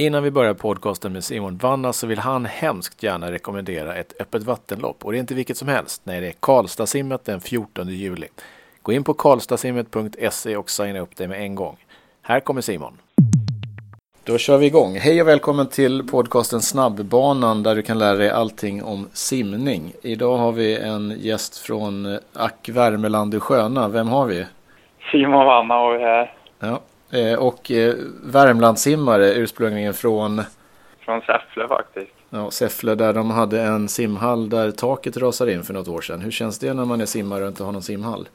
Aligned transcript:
Innan 0.00 0.22
vi 0.22 0.30
börjar 0.30 0.54
podcasten 0.54 1.12
med 1.12 1.24
Simon 1.24 1.56
Vanna 1.56 1.92
så 1.92 2.06
vill 2.06 2.18
han 2.18 2.46
hemskt 2.46 3.02
gärna 3.02 3.32
rekommendera 3.32 3.94
ett 3.94 4.20
öppet 4.20 4.42
vattenlopp. 4.42 5.04
Och 5.04 5.12
det 5.12 5.18
är 5.18 5.20
inte 5.20 5.34
vilket 5.34 5.56
som 5.56 5.68
helst. 5.68 6.02
Nej, 6.04 6.20
det 6.20 6.26
är 6.26 6.34
Karlstadsimmet 6.40 7.24
den 7.24 7.40
14 7.40 7.88
juli. 7.88 8.26
Gå 8.82 8.92
in 8.92 9.04
på 9.04 9.14
karlstadsimmet.se 9.14 10.56
och 10.56 10.70
signa 10.70 11.00
upp 11.00 11.16
dig 11.16 11.28
med 11.28 11.40
en 11.40 11.54
gång. 11.54 11.76
Här 12.22 12.40
kommer 12.40 12.60
Simon. 12.60 12.92
Då 14.24 14.38
kör 14.38 14.58
vi 14.58 14.66
igång. 14.66 14.96
Hej 14.96 15.22
och 15.22 15.28
välkommen 15.28 15.68
till 15.68 16.08
podcasten 16.08 16.60
Snabbbanan 16.60 17.62
där 17.62 17.74
du 17.74 17.82
kan 17.82 17.98
lära 17.98 18.16
dig 18.16 18.30
allting 18.30 18.82
om 18.82 19.08
simning. 19.12 19.92
Idag 20.02 20.36
har 20.36 20.52
vi 20.52 20.78
en 20.78 21.14
gäst 21.18 21.58
från 21.58 22.18
Ack 22.32 22.68
Värmeland 22.68 23.34
i 23.34 23.40
Sköna. 23.40 23.88
Vem 23.88 24.08
har 24.08 24.26
vi? 24.26 24.46
Simon 25.12 25.46
Vanna 25.46 25.74
har 25.74 25.98
vi 25.98 26.04
här. 26.04 26.34
Ja, 26.60 26.80
Eh, 27.12 27.38
och 27.48 27.70
eh, 27.70 27.94
Värmlandssimmare 28.32 29.34
ursprungligen 29.34 29.94
från 29.94 30.40
Från 31.04 31.20
Säffle 31.20 31.68
faktiskt. 31.68 32.12
ja, 32.30 32.50
Säffle 32.50 32.94
där 32.94 33.12
de 33.12 33.30
hade 33.30 33.60
en 33.60 33.88
simhall 33.88 34.48
där 34.48 34.70
taket 34.70 35.16
rasade 35.16 35.52
in 35.52 35.62
för 35.62 35.74
något 35.74 35.88
år 35.88 36.00
sedan. 36.00 36.20
Hur 36.20 36.30
känns 36.30 36.58
det 36.58 36.74
när 36.74 36.84
man 36.84 37.00
är 37.00 37.06
simmare 37.06 37.42
och 37.42 37.48
inte 37.48 37.64
har 37.64 37.72
någon 37.72 37.82
simhall? 37.82 38.28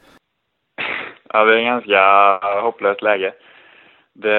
Ja, 1.32 1.44
det 1.44 1.60
är 1.60 1.64
ganska 1.64 2.60
hopplöst 2.60 3.02
läge. 3.02 3.32
Det, 4.12 4.38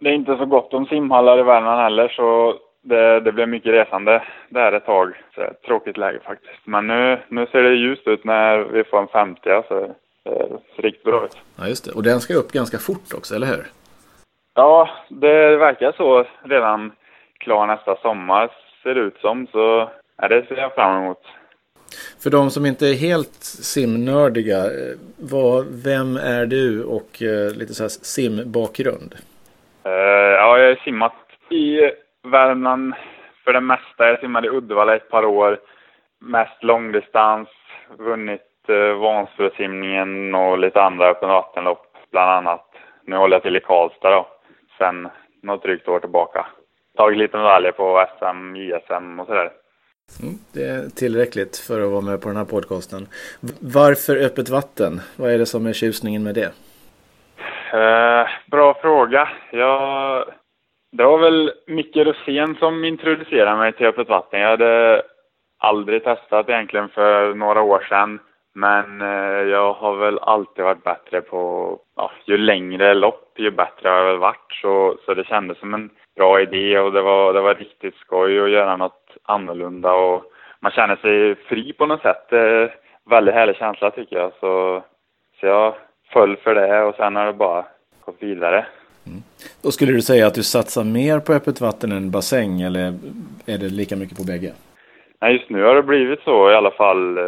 det 0.00 0.08
är 0.08 0.14
inte 0.14 0.36
så 0.36 0.46
gott 0.46 0.74
om 0.74 0.86
simhallar 0.86 1.38
i 1.38 1.42
Värmland 1.42 1.80
heller 1.80 2.08
så 2.08 2.58
det, 2.82 3.20
det 3.20 3.32
blev 3.32 3.48
mycket 3.48 3.72
resande 3.72 4.22
där 4.48 4.72
ett 4.72 4.86
tag. 4.86 5.12
Så 5.34 5.40
tråkigt 5.66 5.96
läge 5.96 6.20
faktiskt. 6.24 6.60
Men 6.64 6.86
nu, 6.86 7.18
nu 7.28 7.46
ser 7.46 7.62
det 7.62 7.74
ljust 7.74 8.06
ut 8.06 8.24
när 8.24 8.58
vi 8.58 8.84
får 8.84 8.98
en 8.98 9.08
50 9.08 9.62
så 9.68 9.94
ser 10.76 10.82
riktigt 10.82 11.04
bra 11.04 11.24
ut. 11.24 11.38
Ja, 11.56 11.68
just 11.68 11.84
det. 11.84 11.92
Och 11.92 12.02
den 12.02 12.20
ska 12.20 12.34
upp 12.34 12.52
ganska 12.52 12.78
fort 12.78 13.14
också, 13.14 13.34
eller 13.34 13.46
hur? 13.46 13.66
Ja, 14.54 14.88
det 15.08 15.56
verkar 15.56 15.92
så 15.92 16.26
redan 16.42 16.92
klar 17.38 17.66
nästa 17.66 17.96
sommar 17.96 18.50
ser 18.82 18.94
det 18.94 19.00
ut 19.00 19.18
som. 19.18 19.46
Så 19.46 19.90
ja, 20.16 20.28
det 20.28 20.46
ser 20.46 20.56
jag 20.56 20.74
fram 20.74 21.02
emot. 21.02 21.22
För 22.22 22.30
de 22.30 22.50
som 22.50 22.66
inte 22.66 22.86
är 22.86 22.94
helt 22.94 23.42
simnördiga, 23.42 24.58
eh, 24.58 24.96
vad, 25.16 25.66
vem 25.84 26.16
är 26.16 26.46
du 26.46 26.84
och 26.84 27.22
eh, 27.22 27.56
lite 27.56 27.74
så 27.74 27.82
här 27.82 27.88
simbakgrund? 27.88 29.14
Uh, 29.86 29.92
ja, 29.92 30.58
jag 30.58 30.68
har 30.68 30.84
simmat 30.84 31.12
i 31.50 31.80
Värmland 32.22 32.94
för 33.44 33.52
det 33.52 33.60
mesta. 33.60 34.08
Jag 34.08 34.20
simmade 34.20 34.46
i 34.46 34.50
Uddevalla 34.50 34.96
ett 34.96 35.10
par 35.10 35.24
år. 35.24 35.60
Mest 36.20 36.62
långdistans, 36.62 37.48
vunnit 37.98 38.40
uh, 38.70 38.94
Vansbrosimningen 38.94 40.34
och 40.34 40.58
lite 40.58 40.82
andra 40.82 41.10
öppen 41.10 41.28
vattenlopp 41.28 41.86
bland 42.10 42.30
annat. 42.30 42.66
Nu 43.06 43.16
håller 43.16 43.36
jag 43.36 43.42
till 43.42 43.56
i 43.56 43.60
Karlstad 43.60 44.10
då, 44.10 44.26
sen 44.78 45.08
något 45.42 45.62
drygt 45.62 45.88
år 45.88 46.00
tillbaka. 46.00 46.46
Tagit 46.96 47.18
lite 47.18 47.36
medaljer 47.36 47.72
på 47.72 48.06
SM, 48.18 48.56
JSM 48.56 49.20
och 49.20 49.26
sådär. 49.26 49.50
Mm, 50.22 50.34
det 50.54 50.64
är 50.64 50.88
tillräckligt 50.88 51.56
för 51.56 51.80
att 51.80 51.90
vara 51.90 52.00
med 52.00 52.22
på 52.22 52.28
den 52.28 52.36
här 52.36 52.44
podcasten. 52.44 53.06
Varför 53.60 54.16
öppet 54.26 54.48
vatten? 54.48 55.00
Vad 55.16 55.30
är 55.30 55.38
det 55.38 55.46
som 55.46 55.66
är 55.66 55.72
tjusningen 55.72 56.22
med 56.22 56.34
det? 56.34 56.52
Uh, 57.74 58.26
bra 58.50 58.74
fråga. 58.74 59.28
Jag, 59.52 60.24
det 60.92 61.04
var 61.04 61.18
väl 61.18 61.52
Micke 61.66 61.96
Rosén 61.96 62.56
som 62.58 62.84
introducerade 62.84 63.56
mig 63.56 63.72
till 63.72 63.86
öppet 63.86 64.08
vatten. 64.08 64.40
Jag 64.40 64.50
hade 64.50 65.02
aldrig 65.58 66.04
testat 66.04 66.48
egentligen 66.48 66.88
för 66.88 67.34
några 67.34 67.62
år 67.62 67.86
sedan. 67.88 68.18
Men 68.54 69.02
uh, 69.02 69.48
jag 69.48 69.72
har 69.72 69.96
väl 69.96 70.18
alltid 70.18 70.64
varit 70.64 70.84
bättre 70.84 71.20
på, 71.20 71.78
ja, 71.96 72.10
ju 72.24 72.36
längre 72.36 72.94
lopp 72.94 73.24
ju 73.36 73.50
bättre 73.50 73.88
har 73.88 73.96
jag 73.96 74.04
väl 74.04 74.18
varit. 74.18 74.52
Så, 74.62 74.96
så 75.04 75.14
det 75.14 75.24
kändes 75.24 75.58
som 75.58 75.74
en 75.74 75.90
bra 76.16 76.40
idé 76.40 76.78
och 76.78 76.92
det 76.92 77.02
var, 77.02 77.32
det 77.32 77.40
var 77.40 77.54
riktigt 77.54 77.94
skoj 77.94 78.40
att 78.40 78.50
göra 78.50 78.76
något 78.76 79.16
annorlunda 79.22 79.92
och 79.92 80.22
man 80.60 80.72
känner 80.72 80.96
sig 80.96 81.34
fri 81.34 81.72
på 81.72 81.86
något 81.86 82.02
sätt. 82.02 82.26
Det 82.30 82.38
är 82.38 82.74
väldigt 83.10 83.34
härlig 83.34 83.56
känsla 83.56 83.90
tycker 83.90 84.16
jag. 84.16 84.32
Så, 84.40 84.82
så 85.40 85.46
jag 85.46 85.74
föll 86.12 86.36
för 86.36 86.54
det 86.54 86.82
och 86.82 86.94
sen 86.94 87.16
har 87.16 87.26
det 87.26 87.32
bara 87.32 87.64
gått 88.04 88.16
vidare. 88.18 88.66
Mm. 89.06 89.22
Och 89.64 89.74
skulle 89.74 89.92
du 89.92 90.02
säga 90.02 90.26
att 90.26 90.34
du 90.34 90.42
satsar 90.42 90.84
mer 90.84 91.20
på 91.20 91.32
öppet 91.32 91.60
vatten 91.60 91.92
än 91.92 92.10
bassäng 92.10 92.60
eller 92.60 92.84
är 93.46 93.58
det 93.58 93.68
lika 93.68 93.96
mycket 93.96 94.16
på 94.16 94.24
bägge? 94.24 94.52
Nej, 95.20 95.36
just 95.36 95.50
nu 95.50 95.62
har 95.62 95.74
det 95.74 95.82
blivit 95.82 96.20
så 96.20 96.50
i 96.50 96.54
alla 96.54 96.70
fall 96.70 97.18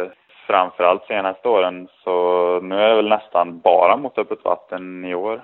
framförallt 0.47 1.05
senaste 1.05 1.49
åren. 1.49 1.87
Så 2.03 2.11
nu 2.59 2.75
är 2.75 2.89
det 2.89 2.95
väl 2.95 3.09
nästan 3.09 3.59
bara 3.59 3.97
mot 3.97 4.17
öppet 4.17 4.43
vatten 4.43 5.05
i 5.05 5.15
år. 5.15 5.41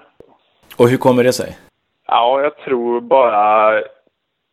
Och 0.77 0.89
hur 0.89 0.97
kommer 0.97 1.23
det 1.23 1.33
sig? 1.33 1.57
Ja, 2.07 2.41
jag 2.41 2.57
tror 2.57 3.01
bara 3.01 3.73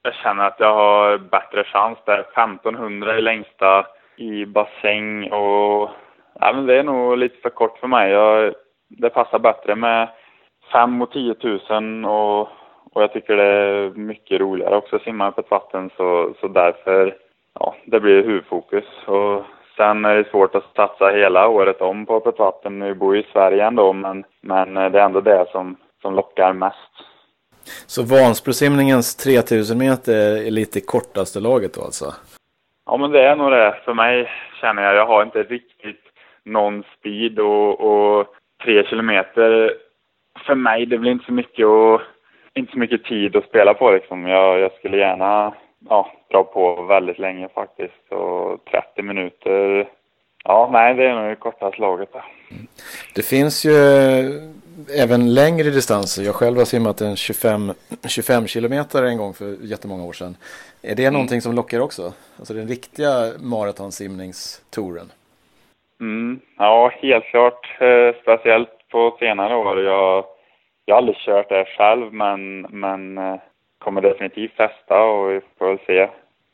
jag 0.03 0.15
känner 0.15 0.45
att 0.45 0.61
jag 0.61 0.75
har 0.75 1.19
bättre 1.19 1.65
chans 1.65 1.99
där. 2.07 2.21
1500 2.21 3.17
är 3.17 3.21
längsta 3.21 3.87
i 4.17 4.47
bassäng 4.47 5.33
och 5.33 5.91
ja, 6.41 6.53
men 6.53 6.67
det 6.67 6.79
är 6.79 6.83
nog 6.83 7.19
lite 7.19 7.37
för 7.43 7.51
kort 7.51 7.79
för 7.79 7.89
mig. 7.89 8.11
Jag, 8.11 8.55
det 8.89 9.11
passar 9.11 9.39
bättre 9.39 9.75
med 9.75 10.09
5 10.73 11.03
och 11.03 11.13
10 11.13 11.35
000 11.71 12.05
och, 12.05 12.41
och 12.93 13.03
jag 13.03 13.13
tycker 13.13 13.37
det 13.37 13.45
är 13.45 13.91
mycket 13.91 14.41
roligare 14.41 14.77
också 14.77 14.97
att 14.97 15.03
simma 15.03 15.33
på 15.33 15.41
ett 15.41 15.51
vatten 15.51 15.91
så, 15.97 16.35
så 16.41 16.49
därför, 16.49 17.17
ja, 17.55 17.75
det 17.85 18.01
blir 18.01 18.23
huvudfokus. 18.23 18.85
Och 19.07 19.45
sen 19.81 20.05
är 20.05 20.17
det 20.17 20.31
svårt 20.31 20.55
att 20.55 20.77
satsa 20.77 21.09
hela 21.09 21.49
året 21.49 21.81
om 21.81 22.07
på 22.07 22.17
öppet 22.17 22.39
vatten. 22.39 22.79
Nu 22.79 22.95
bor 22.95 23.17
jag 23.17 23.25
i 23.25 23.29
Sverige 23.33 23.67
ändå 23.67 23.93
men, 23.93 24.25
men 24.41 24.75
det 24.75 25.01
är 25.01 25.05
ändå 25.05 25.21
det 25.21 25.47
som, 25.53 25.77
som 26.03 26.15
lockar 26.15 26.53
mest. 26.53 26.95
Så 27.87 28.03
Vansbrosimningens 28.03 29.17
3000 29.17 29.79
meter 29.79 30.47
är 30.47 30.51
lite 30.51 30.81
kortaste 30.81 31.41
laget 31.41 31.75
då 31.75 31.81
alltså? 31.81 32.05
Ja, 32.87 32.97
men 32.97 33.11
det 33.11 33.23
är 33.23 33.37
nog 33.37 33.51
det 33.51 33.75
för 33.85 33.95
mig 33.95 34.31
känner 34.61 34.83
jag. 34.83 34.95
Jag 34.95 35.07
har 35.07 35.23
inte 35.23 35.43
riktigt 35.43 36.05
någon 36.45 36.85
speed 36.99 37.39
och, 37.39 37.81
och 37.81 38.27
tre 38.65 38.87
kilometer 38.87 39.75
för 40.47 40.55
mig, 40.55 40.87
det 40.87 40.99
blir 40.99 41.13
inte 41.13 41.25
så 41.25 41.33
mycket 41.33 41.67
och 41.67 42.01
inte 42.55 42.73
så 42.73 42.79
mycket 42.79 43.05
tid 43.05 43.37
att 43.37 43.45
spela 43.45 43.75
på 43.75 43.91
liksom. 43.91 44.27
Jag, 44.27 44.59
jag 44.59 44.73
skulle 44.73 44.97
gärna 44.97 45.55
ja, 45.89 46.13
dra 46.31 46.45
på 46.45 46.83
väldigt 46.83 47.19
länge 47.19 47.49
faktiskt 47.49 48.13
och 48.13 48.65
30 48.65 49.03
minuter 49.03 49.89
Ja, 50.45 50.69
nej, 50.73 50.95
det 50.95 51.07
är 51.07 51.15
nog 51.15 51.31
det 51.31 51.37
kortaste 51.37 51.81
laget. 51.81 52.09
Det 53.15 53.23
finns 53.23 53.65
ju 53.65 53.73
även 55.03 55.35
längre 55.35 55.71
distanser. 55.71 56.23
Jag 56.23 56.35
själv 56.35 56.59
har 56.59 56.65
simmat 56.65 57.01
en 57.01 57.17
25, 57.17 57.73
25 58.09 58.47
kilometer 58.47 59.03
en 59.03 59.19
gång 59.19 59.35
för 59.35 59.57
jättemånga 59.63 60.05
år 60.05 60.13
sedan. 60.13 60.37
Är 60.83 60.95
det 60.95 61.03
mm. 61.03 61.13
någonting 61.13 61.41
som 61.41 61.55
lockar 61.55 61.81
också? 61.81 62.03
Alltså 62.39 62.55
den 62.55 62.69
riktiga 62.69 63.11
maratonsimningstouren? 63.41 65.07
Mm, 66.01 66.41
ja, 66.59 66.93
helt 67.03 67.25
klart. 67.25 67.81
Eh, 67.81 68.23
speciellt 68.23 68.89
på 68.93 69.17
senare 69.19 69.57
år. 69.57 69.83
Jag, 69.83 70.25
jag 70.85 70.95
har 70.95 70.99
aldrig 70.99 71.17
kört 71.17 71.49
det 71.49 71.65
själv, 71.65 72.13
men, 72.13 72.61
men 72.61 73.19
eh, 73.19 73.41
kommer 73.85 74.01
definitivt 74.01 74.57
testa 74.57 75.03
och 75.03 75.31
vi 75.31 75.41
får 75.59 75.69
väl 75.69 75.79
se 75.87 76.09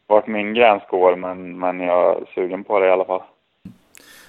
vart 0.07 0.27
min 0.27 0.55
gräns 0.55 0.83
går. 0.91 1.17
Men, 1.17 1.59
men 1.59 1.81
jag 1.81 2.23
är 2.23 2.25
sugen 2.35 2.65
på 2.65 2.81
det 2.81 2.87
i 2.87 2.91
alla 2.91 3.05
fall. 3.05 3.23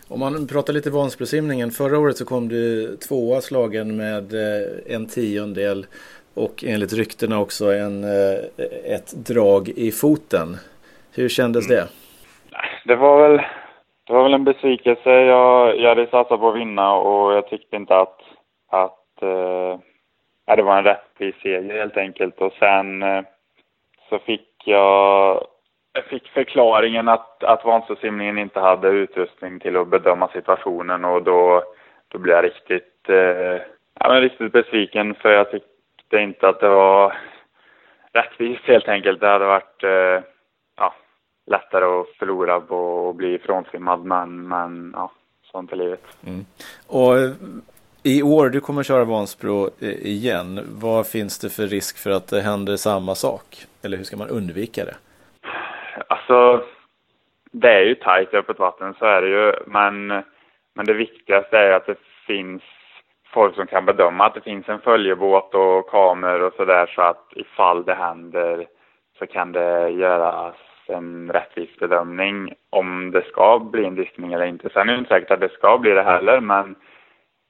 Om 0.10 0.20
man 0.20 0.48
pratar 0.48 0.74
lite 0.74 0.90
Vansbrosimningen. 0.90 1.72
Förra 1.72 2.00
året 2.00 2.18
så 2.18 2.26
kom 2.26 2.48
du 2.48 2.98
tvåa 2.98 3.42
slagen 3.42 3.98
med 3.98 4.34
eh, 4.34 4.96
en 4.96 5.08
tiondel 5.08 5.86
och 6.34 6.64
enligt 6.68 6.94
ryktena 6.94 7.40
också 7.40 7.66
en, 7.66 8.04
eh, 8.04 8.40
ett 8.96 9.14
drag 9.28 9.70
i 9.70 9.92
foten. 9.92 10.48
Hur 11.16 11.30
kändes 11.30 11.68
det? 11.68 11.88
Det 12.86 12.96
var 12.96 13.28
väl, 13.28 13.42
det 14.08 14.14
var 14.14 14.24
väl 14.24 14.34
en 14.34 14.44
besvikelse. 14.44 15.10
Jag, 15.10 15.80
jag 15.80 15.90
hade 15.90 16.08
satsat 16.08 16.40
på 16.40 16.50
att 16.50 16.56
vinna 16.56 16.94
och 16.94 17.34
jag 17.34 17.50
tyckte 17.50 17.76
inte 17.76 17.96
att, 17.96 18.20
att 18.70 19.24
ja, 20.48 20.56
det 20.56 20.64
var 20.64 20.78
en 20.78 20.84
rättvis 20.84 21.36
seger 21.36 21.78
helt 21.78 21.98
enkelt. 21.98 22.42
Och 22.42 22.54
sen 22.60 23.04
eh, 23.04 23.24
så 24.10 24.20
fick 24.20 24.48
jag 24.66 25.48
jag 25.98 26.06
fick 26.06 26.28
förklaringen 26.28 27.08
att, 27.08 27.44
att 27.44 27.66
Vansbrosimningen 27.66 28.38
inte 28.38 28.60
hade 28.60 28.88
utrustning 28.88 29.60
till 29.60 29.78
att 29.78 29.88
bedöma 29.88 30.28
situationen 30.28 31.06
och 31.06 31.24
då, 31.24 31.64
då 32.08 32.18
blev 32.18 32.36
jag 32.36 32.46
riktigt, 32.46 33.10
eh, 33.10 33.62
ja, 34.00 34.10
men 34.10 34.22
riktigt 34.22 34.52
besviken 34.52 35.16
för 35.16 35.30
jag 35.30 35.52
tyckte 35.52 36.18
inte 36.18 36.48
att 36.50 36.60
det 36.60 36.70
var 36.70 37.18
rättvist 38.14 38.64
helt 38.64 38.88
enkelt. 38.88 39.20
Det 39.20 39.28
hade 39.28 39.46
varit 39.46 39.84
eh, 39.84 40.24
ja, 40.78 40.94
lättare 41.46 41.86
att 41.86 42.08
förlora 42.20 42.60
på 42.60 42.78
och 42.78 43.16
bli 43.16 43.34
ifrånsimmad. 43.34 44.06
men, 44.06 44.48
men 44.48 44.94
ja, 44.96 45.12
sånt 45.52 45.72
är 45.72 45.76
livet. 45.76 46.04
Mm. 46.28 46.46
Och 46.88 47.18
eh, 47.18 47.32
i 48.08 48.24
år, 48.24 48.50
du 48.50 48.60
kommer 48.60 48.84
köra 48.84 49.04
Vansbro 49.04 49.70
eh, 49.82 50.06
igen. 50.06 50.60
Vad 50.82 51.08
finns 51.08 51.40
det 51.40 51.50
för 51.50 51.64
risk 51.64 52.04
för 52.04 52.10
att 52.10 52.28
det 52.28 52.42
händer 52.42 52.76
samma 52.76 53.16
sak? 53.16 53.46
Eller 53.84 53.98
hur 53.98 54.04
ska 54.04 54.18
man 54.18 54.30
undvika 54.30 54.86
det? 54.86 54.96
Alltså, 56.08 56.64
det 57.52 57.70
är 57.70 57.82
ju 57.82 57.96
tajt 57.96 58.34
i 58.34 58.38
öppet 58.38 58.60
vatten, 58.60 58.94
så 59.00 59.06
är 59.06 59.22
det 59.22 59.28
ju. 59.28 59.54
Men, 59.66 60.08
men 60.76 60.86
det 60.86 60.94
viktigaste 60.94 61.58
är 61.58 61.72
att 61.72 61.86
det 61.86 61.98
finns 62.28 62.64
folk 63.34 63.56
som 63.56 63.68
kan 63.68 63.86
bedöma 63.86 64.26
att 64.26 64.34
det 64.34 64.42
finns 64.42 64.70
en 64.70 64.80
följebåt 64.80 65.56
och 65.56 65.90
kameror 65.90 66.42
och 66.42 66.54
sådär 66.54 66.92
så 66.96 67.02
att 67.02 67.26
ifall 67.36 67.86
det 67.86 67.96
händer 67.96 68.68
så 69.20 69.28
kan 69.28 69.52
det 69.52 69.90
göras 69.90 70.56
en 70.88 71.32
rättvis 71.32 71.76
bedömning 71.80 72.54
om 72.70 73.12
det 73.12 73.22
ska 73.22 73.60
bli 73.60 73.86
en 73.86 73.96
diskning 73.96 74.34
eller 74.34 74.46
inte. 74.46 74.70
Sen 74.70 74.90
är 74.90 74.94
det 74.94 75.00
inte 75.00 75.14
säkert 75.14 75.32
att 75.32 75.40
det 75.40 75.54
ska 75.54 75.78
bli 75.78 75.92
det 75.92 76.04
heller, 76.04 76.40
men 76.40 76.76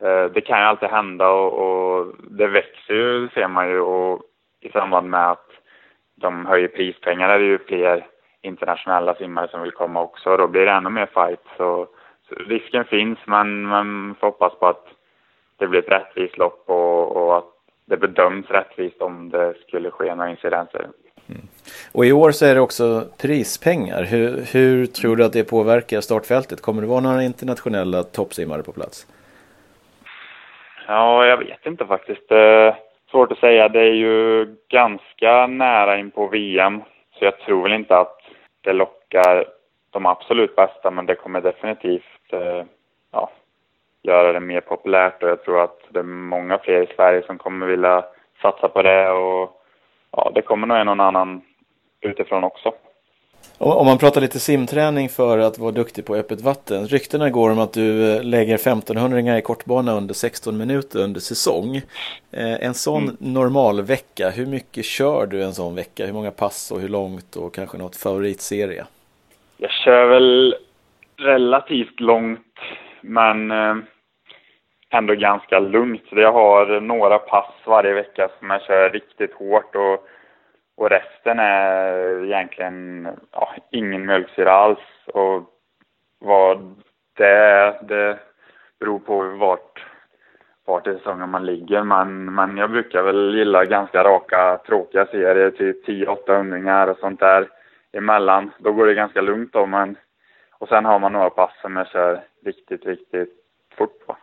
Eh, 0.03 0.25
det 0.25 0.41
kan 0.41 0.59
ju 0.59 0.65
alltid 0.65 0.89
hända 0.89 1.29
och, 1.29 1.53
och 1.53 2.13
det 2.29 2.47
växer 2.47 2.93
ju, 2.93 3.29
ser 3.29 3.47
man 3.47 3.69
ju, 3.69 3.79
och 3.79 4.21
i 4.61 4.69
samband 4.69 5.09
med 5.09 5.31
att 5.31 5.49
de 6.15 6.45
höjer 6.45 6.67
prispengar 6.67 7.29
är 7.29 7.39
det 7.39 7.45
ju 7.45 7.57
fler 7.57 8.07
internationella 8.41 9.15
simmare 9.15 9.47
som 9.47 9.61
vill 9.61 9.71
komma 9.71 10.01
också 10.01 10.29
och 10.29 10.37
då 10.37 10.47
blir 10.47 10.65
det 10.65 10.71
ännu 10.71 10.89
mer 10.89 11.05
fight. 11.05 11.43
Så, 11.57 11.87
så 12.29 12.35
risken 12.35 12.85
finns, 12.85 13.19
men 13.25 13.61
man 13.61 14.15
får 14.19 14.27
hoppas 14.27 14.59
på 14.59 14.67
att 14.67 14.85
det 15.57 15.67
blir 15.67 15.79
ett 15.79 15.91
rättvist 15.91 16.37
lopp 16.37 16.63
och, 16.65 17.15
och 17.15 17.37
att 17.37 17.53
det 17.85 17.97
bedöms 17.97 18.49
rättvist 18.49 19.01
om 19.01 19.29
det 19.29 19.53
skulle 19.67 19.91
ske 19.91 20.15
några 20.15 20.29
incidenter. 20.29 20.87
Mm. 21.29 21.41
Och 21.91 22.05
i 22.05 22.11
år 22.11 22.31
så 22.31 22.45
är 22.45 22.55
det 22.55 22.61
också 22.61 23.03
prispengar. 23.21 24.03
Hur, 24.03 24.41
hur 24.53 24.85
tror 24.85 25.15
du 25.15 25.25
att 25.25 25.33
det 25.33 25.43
påverkar 25.43 26.01
startfältet? 26.01 26.61
Kommer 26.61 26.81
det 26.81 26.87
vara 26.87 26.99
några 26.99 27.23
internationella 27.23 28.03
toppsimmare 28.03 28.63
på 28.63 28.71
plats? 28.71 29.07
Ja, 30.87 31.25
jag 31.25 31.37
vet 31.37 31.65
inte 31.65 31.85
faktiskt. 31.85 32.31
Eh, 32.31 32.75
svårt 33.11 33.31
att 33.31 33.37
säga. 33.37 33.69
Det 33.69 33.79
är 33.79 33.93
ju 33.93 34.45
ganska 34.69 35.47
nära 35.47 35.97
in 35.97 36.11
på 36.11 36.27
VM. 36.27 36.81
Så 37.19 37.25
jag 37.25 37.39
tror 37.39 37.63
väl 37.63 37.73
inte 37.73 37.97
att 37.97 38.21
det 38.61 38.73
lockar 38.73 39.45
de 39.89 40.05
absolut 40.05 40.55
bästa, 40.55 40.91
men 40.91 41.05
det 41.05 41.15
kommer 41.15 41.41
definitivt 41.41 42.33
eh, 42.33 42.63
ja, 43.11 43.29
göra 44.01 44.33
det 44.33 44.39
mer 44.39 44.61
populärt 44.61 45.23
och 45.23 45.29
jag 45.29 45.43
tror 45.43 45.63
att 45.63 45.79
det 45.89 45.99
är 45.99 46.03
många 46.03 46.57
fler 46.57 46.81
i 46.81 46.95
Sverige 46.95 47.23
som 47.25 47.37
kommer 47.37 47.67
vilja 47.67 48.05
satsa 48.41 48.67
på 48.67 48.81
det 48.81 49.09
och 49.09 49.61
ja, 50.11 50.31
det 50.35 50.41
kommer 50.41 50.67
nog 50.67 50.77
en 50.77 50.87
och 50.87 51.05
annan 51.05 51.41
utifrån 52.01 52.43
också. 52.43 52.73
Om 53.59 53.85
man 53.85 53.97
pratar 53.97 54.21
lite 54.21 54.39
simträning 54.39 55.09
för 55.09 55.37
att 55.37 55.59
vara 55.59 55.71
duktig 55.71 56.05
på 56.05 56.15
öppet 56.15 56.41
vatten. 56.41 56.87
Ryktena 56.87 57.29
går 57.29 57.51
om 57.51 57.59
att 57.59 57.73
du 57.73 58.15
eh, 58.15 58.23
lägger 58.23 58.55
1500 58.55 59.37
i 59.37 59.41
kortbana 59.41 59.93
under 59.93 60.13
16 60.13 60.57
minuter 60.57 60.99
under 60.99 61.19
säsong. 61.19 61.75
Eh, 62.31 62.65
en 62.65 62.73
sån 62.73 63.03
mm. 63.03 63.15
normal 63.19 63.81
vecka, 63.81 64.29
hur 64.29 64.45
mycket 64.45 64.85
kör 64.85 65.25
du 65.25 65.43
en 65.43 65.53
sån 65.53 65.75
vecka? 65.75 66.05
Hur 66.05 66.13
många 66.13 66.31
pass 66.31 66.71
och 66.71 66.79
hur 66.79 66.89
långt 66.89 67.35
och 67.35 67.53
kanske 67.55 67.77
något 67.77 67.95
favoritserie? 67.95 68.85
Jag 69.57 69.71
kör 69.71 70.05
väl 70.07 70.55
relativt 71.17 71.99
långt 71.99 72.55
men 73.01 73.51
eh, 73.51 73.75
ändå 74.89 75.15
ganska 75.15 75.59
lugnt. 75.59 76.03
Jag 76.11 76.33
har 76.33 76.79
några 76.81 77.19
pass 77.19 77.53
varje 77.65 77.93
vecka 77.93 78.29
som 78.39 78.49
jag 78.49 78.61
kör 78.61 78.89
riktigt 78.89 79.33
hårt 79.33 79.75
och 79.75 80.07
och 80.77 80.89
resten 80.89 81.39
är 81.39 82.23
egentligen 82.25 83.07
ja, 83.31 83.55
ingen 83.71 84.05
mjölksyra 84.05 84.51
alls. 84.51 84.79
Och 85.05 85.43
vad 86.19 86.75
det 87.17 87.27
är, 87.27 87.83
det 87.83 88.19
beror 88.79 88.99
på 88.99 89.21
vart, 89.21 89.85
vart 90.65 90.87
i 90.87 90.93
säsongen 90.93 91.29
man 91.29 91.45
ligger. 91.45 91.83
Men, 91.83 92.35
men 92.35 92.57
jag 92.57 92.71
brukar 92.71 93.03
väl 93.03 93.35
gilla 93.35 93.65
ganska 93.65 94.03
raka, 94.03 94.59
tråkiga 94.65 95.05
serier, 95.05 95.51
typ 95.51 95.87
10-8 95.87 96.37
hundringar 96.37 96.87
och 96.87 96.97
sånt 96.97 97.19
där 97.19 97.47
emellan. 97.91 98.51
Då 98.57 98.71
går 98.71 98.85
det 98.85 98.93
ganska 98.93 99.21
lugnt 99.21 99.53
då, 99.53 99.65
men 99.65 99.97
och 100.59 100.67
sen 100.67 100.85
har 100.85 100.99
man 100.99 101.13
några 101.13 101.29
pass 101.29 101.51
som 101.61 101.75
jag 101.75 101.87
kör 101.87 102.21
riktigt, 102.45 102.85
riktigt 102.85 103.33
fort 103.77 104.05
på, 104.05 104.17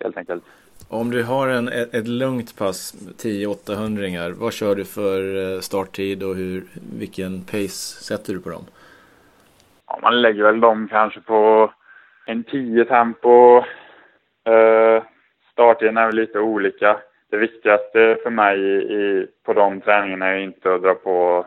helt 0.00 0.16
enkelt. 0.16 0.44
Om 0.90 1.10
du 1.10 1.22
har 1.22 1.48
en, 1.48 1.68
ett, 1.68 1.94
ett 1.94 2.08
lugnt 2.08 2.58
pass, 2.58 2.94
10-800, 3.22 4.32
vad 4.40 4.52
kör 4.52 4.74
du 4.74 4.84
för 4.84 5.20
eh, 5.36 5.60
starttid 5.60 6.22
och 6.22 6.34
hur, 6.34 6.62
vilken 6.98 7.44
pace 7.44 8.04
sätter 8.04 8.32
du 8.32 8.40
på 8.40 8.50
dem? 8.50 8.64
Ja, 9.86 9.98
man 10.02 10.22
lägger 10.22 10.42
väl 10.42 10.60
dem 10.60 10.88
kanske 10.90 11.20
på 11.20 11.72
en 12.26 12.44
10 12.44 12.84
tempo. 12.84 13.58
Uh, 14.48 14.54
eh, 14.54 15.02
starttiden 15.52 15.96
är 15.96 16.06
väl 16.06 16.16
lite 16.16 16.38
olika. 16.38 16.96
Det 17.30 17.36
viktigaste 17.36 18.18
för 18.22 18.30
mig 18.30 18.58
i, 18.92 19.26
på 19.46 19.52
de 19.52 19.80
träningarna 19.80 20.26
är 20.26 20.38
inte 20.38 20.74
att 20.74 20.82
dra 20.82 20.94
på, 20.94 21.46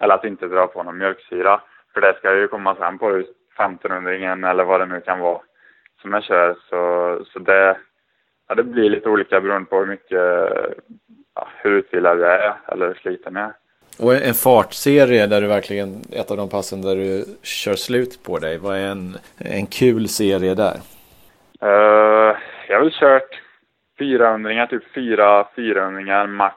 eller 0.00 0.14
att 0.14 0.24
inte 0.24 0.46
dra 0.46 0.66
på 0.66 0.82
någon 0.82 0.98
mjölksyra. 0.98 1.60
För 1.92 2.00
det 2.00 2.14
ska 2.18 2.34
ju 2.34 2.48
komma 2.48 2.76
sen 2.76 2.98
på 2.98 3.22
1500-ringen 3.58 4.50
eller 4.50 4.64
vad 4.64 4.80
det 4.80 4.86
nu 4.86 5.00
kan 5.00 5.20
vara 5.20 5.40
som 6.02 6.12
jag 6.12 6.24
kör. 6.24 6.56
Så, 6.68 7.24
så 7.32 7.38
det, 7.38 7.76
Ja, 8.48 8.54
det 8.54 8.62
blir 8.62 8.90
lite 8.90 9.08
olika 9.08 9.40
beroende 9.40 9.70
på 9.70 9.78
hur 9.78 9.86
mycket, 9.86 10.20
ja, 11.34 11.48
hur 11.62 11.70
utvilad 11.70 12.20
jag 12.20 12.44
är 12.44 12.54
eller 12.68 12.86
hur 12.86 12.94
sliten 12.94 13.34
jag 13.34 13.44
är. 13.44 13.52
Och 13.98 14.14
en 14.14 14.34
fartserie 14.34 15.26
där 15.26 15.40
du 15.40 15.46
verkligen, 15.46 16.02
ett 16.12 16.30
av 16.30 16.36
de 16.36 16.48
passen 16.48 16.82
där 16.82 16.96
du 16.96 17.24
kör 17.42 17.74
slut 17.74 18.22
på 18.26 18.38
dig. 18.38 18.58
Vad 18.58 18.76
är 18.76 18.86
en, 18.86 19.16
en 19.38 19.66
kul 19.66 20.08
serie 20.08 20.54
där? 20.54 20.76
Uh, 21.62 22.36
jag 22.68 22.76
har 22.76 22.80
väl 22.80 22.92
kört 22.92 23.40
400 23.98 24.66
typ 24.66 24.94
fyra 24.94 25.46
400 25.56 26.26
max 26.26 26.56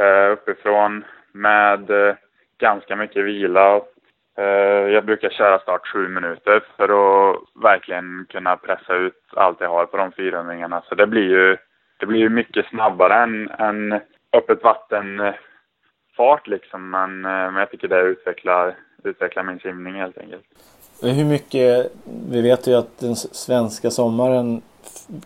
uh, 0.00 0.32
uppifrån 0.32 1.04
med 1.32 1.90
uh, 1.90 2.14
ganska 2.58 2.96
mycket 2.96 3.24
vila 3.24 3.76
Eh, 3.76 3.82
Eh, 4.40 4.92
jag 4.94 5.04
brukar 5.04 5.30
köra 5.30 5.58
start 5.58 5.86
sju 5.86 6.08
minuter 6.08 6.62
för 6.76 6.84
att 6.84 7.36
verkligen 7.62 8.26
kunna 8.28 8.56
pressa 8.56 8.94
ut 8.94 9.22
allt 9.36 9.60
jag 9.60 9.68
har 9.68 9.86
på 9.86 9.96
de 9.96 10.12
400 10.12 10.82
Så 10.88 10.94
det 10.94 11.06
blir 11.06 11.28
ju, 11.28 11.56
det 12.00 12.06
blir 12.06 12.20
ju 12.20 12.28
mycket 12.28 12.66
snabbare 12.66 13.14
än, 13.14 13.50
än 13.50 14.00
öppet 14.32 14.62
vattenfart 14.64 16.46
liksom. 16.46 16.90
Men, 16.90 17.24
eh, 17.24 17.30
men 17.30 17.56
jag 17.56 17.70
tycker 17.70 17.88
det 17.88 18.00
utvecklar, 18.00 18.74
utvecklar 19.04 19.42
min 19.42 19.58
simning 19.58 19.94
helt 19.94 20.18
enkelt. 20.18 20.44
Hur 21.02 21.24
mycket, 21.24 21.92
vi 22.30 22.42
vet 22.42 22.66
ju 22.66 22.74
att 22.74 22.98
den 22.98 23.16
svenska 23.16 23.90
sommaren 23.90 24.62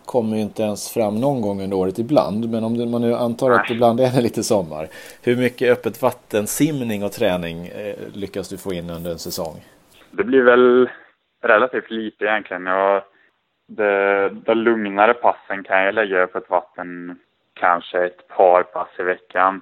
kommer 0.05 0.35
ju 0.35 0.41
inte 0.41 0.63
ens 0.63 0.93
fram 0.93 1.15
någon 1.21 1.41
gång 1.41 1.61
under 1.61 1.77
året 1.77 1.99
ibland. 1.99 2.51
Men 2.51 2.63
om 2.63 2.91
man 2.91 3.01
nu 3.01 3.13
antar 3.13 3.51
att 3.51 3.69
ibland 3.69 3.99
är 3.99 4.11
det 4.15 4.21
lite 4.21 4.43
sommar. 4.43 4.87
Hur 5.23 5.35
mycket 5.35 5.71
öppet 5.77 6.01
vattensimning 6.01 7.03
och 7.03 7.11
träning 7.11 7.67
eh, 7.67 7.95
lyckas 8.13 8.49
du 8.49 8.57
få 8.57 8.73
in 8.73 8.89
under 8.89 9.11
en 9.11 9.19
säsong? 9.19 9.55
Det 10.11 10.23
blir 10.23 10.43
väl 10.43 10.89
relativt 11.43 11.91
lite 11.91 12.25
egentligen. 12.25 12.65
Jag, 12.65 13.03
det, 13.67 14.29
de 14.29 14.57
lugnare 14.57 15.13
passen 15.13 15.63
kan 15.63 15.83
jag 15.83 15.95
lägga 15.95 16.17
öppet 16.17 16.49
vatten 16.49 17.19
kanske 17.53 18.05
ett 18.05 18.27
par 18.27 18.63
pass 18.63 18.89
i 18.99 19.03
veckan. 19.03 19.61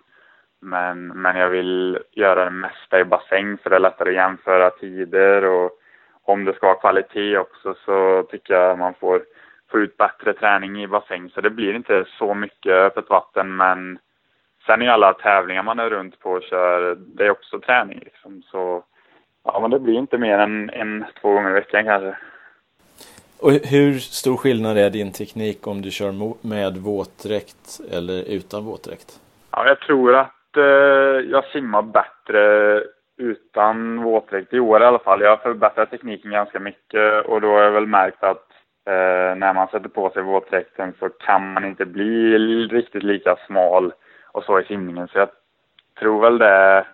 Men, 0.61 1.07
men 1.07 1.37
jag 1.37 1.49
vill 1.49 1.99
göra 2.11 2.45
det 2.45 2.51
mesta 2.51 2.99
i 2.99 3.03
bassäng 3.05 3.57
för 3.57 3.69
det 3.69 3.75
är 3.75 3.79
lättare 3.79 4.09
att 4.09 4.15
jämföra 4.15 4.69
tider 4.69 5.43
och 5.45 5.71
om 6.25 6.45
det 6.45 6.53
ska 6.53 6.67
ha 6.67 6.75
kvalitet 6.75 7.37
också 7.37 7.75
så 7.85 8.23
tycker 8.31 8.53
jag 8.53 8.79
man 8.79 8.93
får 8.93 9.21
få 9.73 9.79
ut 9.79 9.97
bättre 9.97 10.33
träning 10.33 10.83
i 10.83 10.87
bassäng. 10.87 11.29
Så 11.29 11.41
det 11.41 11.49
blir 11.49 11.75
inte 11.75 12.05
så 12.17 12.33
mycket 12.33 12.73
öppet 12.73 13.09
vatten. 13.09 13.55
Men 13.55 13.99
sen 14.65 14.81
är 14.81 14.85
ju 14.85 14.91
alla 14.91 15.13
tävlingar 15.13 15.63
man 15.63 15.79
är 15.79 15.89
runt 15.89 16.19
på 16.19 16.29
och 16.31 16.43
kör, 16.43 16.95
det 16.95 17.25
är 17.25 17.29
också 17.29 17.59
träning 17.59 17.99
liksom. 17.99 18.41
Så 18.51 18.83
ja, 19.43 19.59
men 19.59 19.71
det 19.71 19.79
blir 19.79 19.93
inte 19.93 20.17
mer 20.17 20.37
än 20.37 20.69
en, 20.69 21.05
två 21.21 21.33
gånger 21.33 21.49
i 21.49 21.53
veckan 21.53 21.85
kanske. 21.85 22.15
Och 23.39 23.51
hur 23.51 23.93
stor 23.93 24.37
skillnad 24.37 24.77
är 24.77 24.89
din 24.89 25.11
teknik 25.11 25.67
om 25.67 25.81
du 25.81 25.91
kör 25.91 26.11
med 26.47 26.77
våtdräkt 26.77 27.79
eller 27.91 28.23
utan 28.37 28.65
våtdräkt? 28.65 29.19
Ja, 29.51 29.67
jag 29.67 29.79
tror 29.79 30.15
att 30.15 30.57
eh, 30.57 30.63
jag 31.31 31.45
simmar 31.45 31.81
bättre 31.81 32.83
utan 33.17 34.03
våtdräkt 34.03 34.53
i 34.53 34.59
år 34.59 34.81
i 34.81 34.85
alla 34.85 34.99
fall. 34.99 35.21
Jag 35.21 35.29
har 35.29 35.37
förbättrat 35.37 35.89
tekniken 35.89 36.31
ganska 36.31 36.59
mycket 36.59 37.25
och 37.25 37.41
då 37.41 37.47
har 37.47 37.61
jag 37.61 37.71
väl 37.71 37.87
märkt 37.87 38.23
att 38.23 38.52
när 39.37 39.53
man 39.53 39.67
sätter 39.67 39.89
på 39.89 40.09
sig 40.09 40.23
våtdräkten 40.23 40.93
så 40.99 41.09
kan 41.09 41.53
man 41.53 41.65
inte 41.65 41.85
bli 41.85 42.37
riktigt 42.67 43.03
lika 43.03 43.37
smal 43.47 43.93
och 44.31 44.43
så 44.43 44.59
i 44.59 44.63
simningen. 44.63 45.07
Så 45.07 45.17
jag 45.17 45.29
tror 45.99 46.21
väl 46.21 46.37
det 46.37 46.85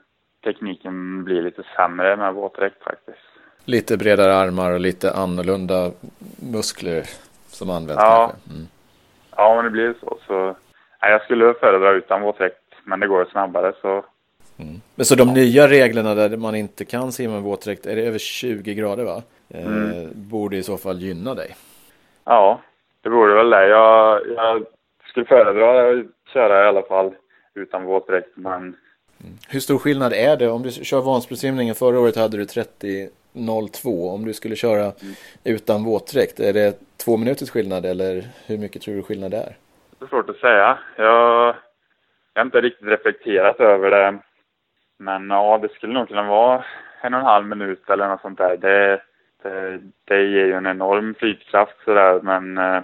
tekniken 0.44 1.24
blir 1.24 1.42
lite 1.42 1.64
sämre 1.76 2.16
med 2.16 2.34
våtdräkt 2.34 2.84
faktiskt. 2.84 3.18
Lite 3.66 3.98
bredare 3.98 4.36
armar 4.36 4.72
och 4.72 4.80
lite 4.80 5.14
annorlunda 5.14 5.92
muskler 6.54 7.04
som 7.48 7.70
används 7.70 8.04
ja. 8.04 8.32
kanske? 8.32 8.50
Mm. 8.50 8.68
Ja, 9.36 9.56
men 9.56 9.66
det 9.66 9.72
blir 9.72 9.94
så. 10.00 10.18
så 10.28 10.56
nej, 11.02 11.12
jag 11.12 11.22
skulle 11.22 11.54
föredra 11.54 11.92
utan 11.92 12.22
våtdräkt, 12.22 12.56
men 12.84 13.00
det 13.00 13.08
går 13.08 13.26
snabbare 13.26 13.74
så. 13.82 14.06
Mm. 14.58 14.82
Men 14.96 15.06
så 15.06 15.16
de 15.16 15.28
ja. 15.28 15.34
nya 15.34 15.68
reglerna 15.68 16.16
där 16.16 16.38
man 16.38 16.56
inte 16.56 16.86
kan 16.86 17.12
simma 17.12 17.34
med 17.34 17.44
våtdräkt, 17.44 17.86
är 17.86 17.96
det 17.96 18.02
över 18.02 18.20
20 18.20 18.74
grader 18.74 19.04
va? 19.04 19.24
Eh, 19.50 19.66
mm. 19.66 20.10
borde 20.14 20.58
i 20.58 20.64
så 20.64 20.78
fall 20.78 21.02
gynna 21.02 21.34
dig. 21.34 21.56
Ja, 22.30 22.62
det 23.02 23.10
borde 23.10 23.34
väl 23.34 23.50
det. 23.50 23.68
Jag, 23.68 24.22
jag 24.36 24.66
skulle 25.10 25.26
föredra 25.26 25.90
att 25.90 26.06
köra 26.34 26.64
i 26.64 26.68
alla 26.68 26.82
fall 26.82 27.16
utan 27.54 27.86
våtdräkt, 27.86 28.30
men. 28.34 28.76
Hur 29.50 29.60
stor 29.60 29.78
skillnad 29.78 30.14
är 30.14 30.38
det 30.38 30.50
om 30.50 30.64
du 30.64 30.72
kör 30.72 31.02
Vansbrosimningen? 31.02 31.76
Förra 31.76 32.00
året 32.00 32.16
hade 32.16 32.38
du 32.38 32.44
30.02. 32.44 34.14
Om 34.14 34.26
du 34.26 34.34
skulle 34.34 34.56
köra 34.56 34.84
mm. 34.84 35.14
utan 35.44 35.84
våtdräkt, 35.84 36.40
är 36.40 36.54
det 36.54 36.80
två 37.06 37.18
minuters 37.18 37.50
skillnad 37.50 37.86
eller 37.86 38.24
hur 38.48 38.58
mycket 38.58 38.82
tror 38.82 38.96
du 38.96 39.04
skillnad 39.04 39.32
det 39.32 39.38
är? 39.38 39.56
Det 40.00 40.06
är 40.06 40.10
svårt 40.10 40.30
att 40.30 40.38
säga. 40.38 40.78
Jag, 40.96 41.56
jag 42.34 42.42
har 42.42 42.46
inte 42.46 42.62
riktigt 42.62 42.88
reflekterat 42.88 43.60
över 43.60 43.92
det. 43.92 44.20
Men 45.00 45.30
ja, 45.30 45.60
det 45.62 45.70
skulle 45.70 45.94
nog 45.94 46.08
kunna 46.08 46.24
vara 46.24 46.66
en 47.02 47.14
och 47.14 47.20
en 47.20 47.26
halv 47.26 47.46
minut 47.46 47.90
eller 47.90 48.08
något 48.08 48.22
sånt 48.22 48.38
där. 48.38 48.58
Det, 48.58 49.02
det, 49.44 49.74
eh, 49.74 49.80
det 50.06 50.24
ger 50.24 50.46
ju 50.46 50.54
en 50.54 50.68
enorm 50.68 51.16
flytkraft 51.16 51.76
sådär, 51.86 52.20
men 52.24 52.58
eh, 52.58 52.82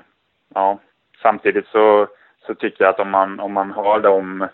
ja, 0.53 0.79
samtidigt 1.21 1.67
så, 1.67 2.07
så 2.45 2.55
tycker 2.55 2.83
jag 2.83 2.93
att 2.93 2.99
om 2.99 3.11
man, 3.11 3.39
om 3.39 3.53
man 3.53 3.71
har 3.71 3.99
dem, 3.99 4.47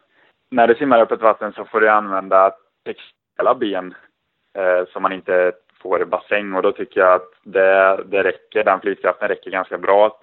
när 0.49 0.67
du 0.67 0.75
simmar 0.75 0.99
öppet 0.99 1.21
vatten 1.21 1.53
så 1.53 1.65
får 1.65 1.81
du 1.81 1.89
använda 1.89 2.51
textila 2.85 3.55
ben 3.55 3.95
eh, 4.53 4.87
som 4.93 5.01
man 5.01 5.11
inte 5.11 5.51
får 5.81 6.01
i 6.01 6.05
bassäng 6.05 6.53
och 6.53 6.61
då 6.61 6.71
tycker 6.71 6.99
jag 6.99 7.13
att 7.13 7.31
det, 7.43 8.03
det 8.05 8.23
räcker, 8.23 8.63
den 8.63 8.79
flytkraften 8.79 9.27
räcker 9.27 9.51
ganska 9.51 9.77
bra 9.77 10.19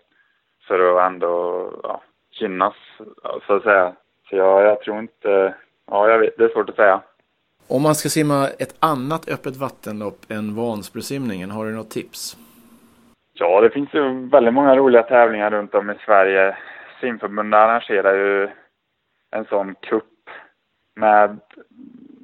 för 0.66 0.98
att 0.98 1.12
ändå 1.12 1.70
ja, 1.82 2.02
gynnas 2.30 2.74
så 3.46 3.56
att 3.56 3.62
säga. 3.62 3.92
Så 4.30 4.36
jag, 4.36 4.62
jag 4.62 4.80
tror 4.80 4.98
inte, 4.98 5.54
ja 5.90 6.08
jag 6.08 6.18
vet, 6.18 6.38
det 6.38 6.44
är 6.44 6.48
svårt 6.48 6.70
att 6.70 6.76
säga. 6.76 7.00
Om 7.70 7.82
man 7.82 7.94
ska 7.94 8.08
simma 8.08 8.48
ett 8.58 8.76
annat 8.80 9.28
öppet 9.28 9.56
vattenlopp 9.56 10.20
än 10.30 10.54
Vansbrosimningen, 10.54 11.50
har 11.50 11.64
du 11.64 11.72
något 11.72 11.90
tips? 11.90 12.36
Ja, 13.32 13.60
det 13.60 13.70
finns 13.70 13.94
ju 13.94 14.28
väldigt 14.28 14.54
många 14.54 14.76
roliga 14.76 15.02
tävlingar 15.02 15.50
runt 15.50 15.74
om 15.74 15.90
i 15.90 15.94
Sverige. 16.04 16.56
Simförbundet 17.00 17.58
arrangerar 17.58 18.14
ju 18.14 18.48
en 19.30 19.44
sån 19.44 19.74
kupp 19.74 20.30
med 20.96 21.40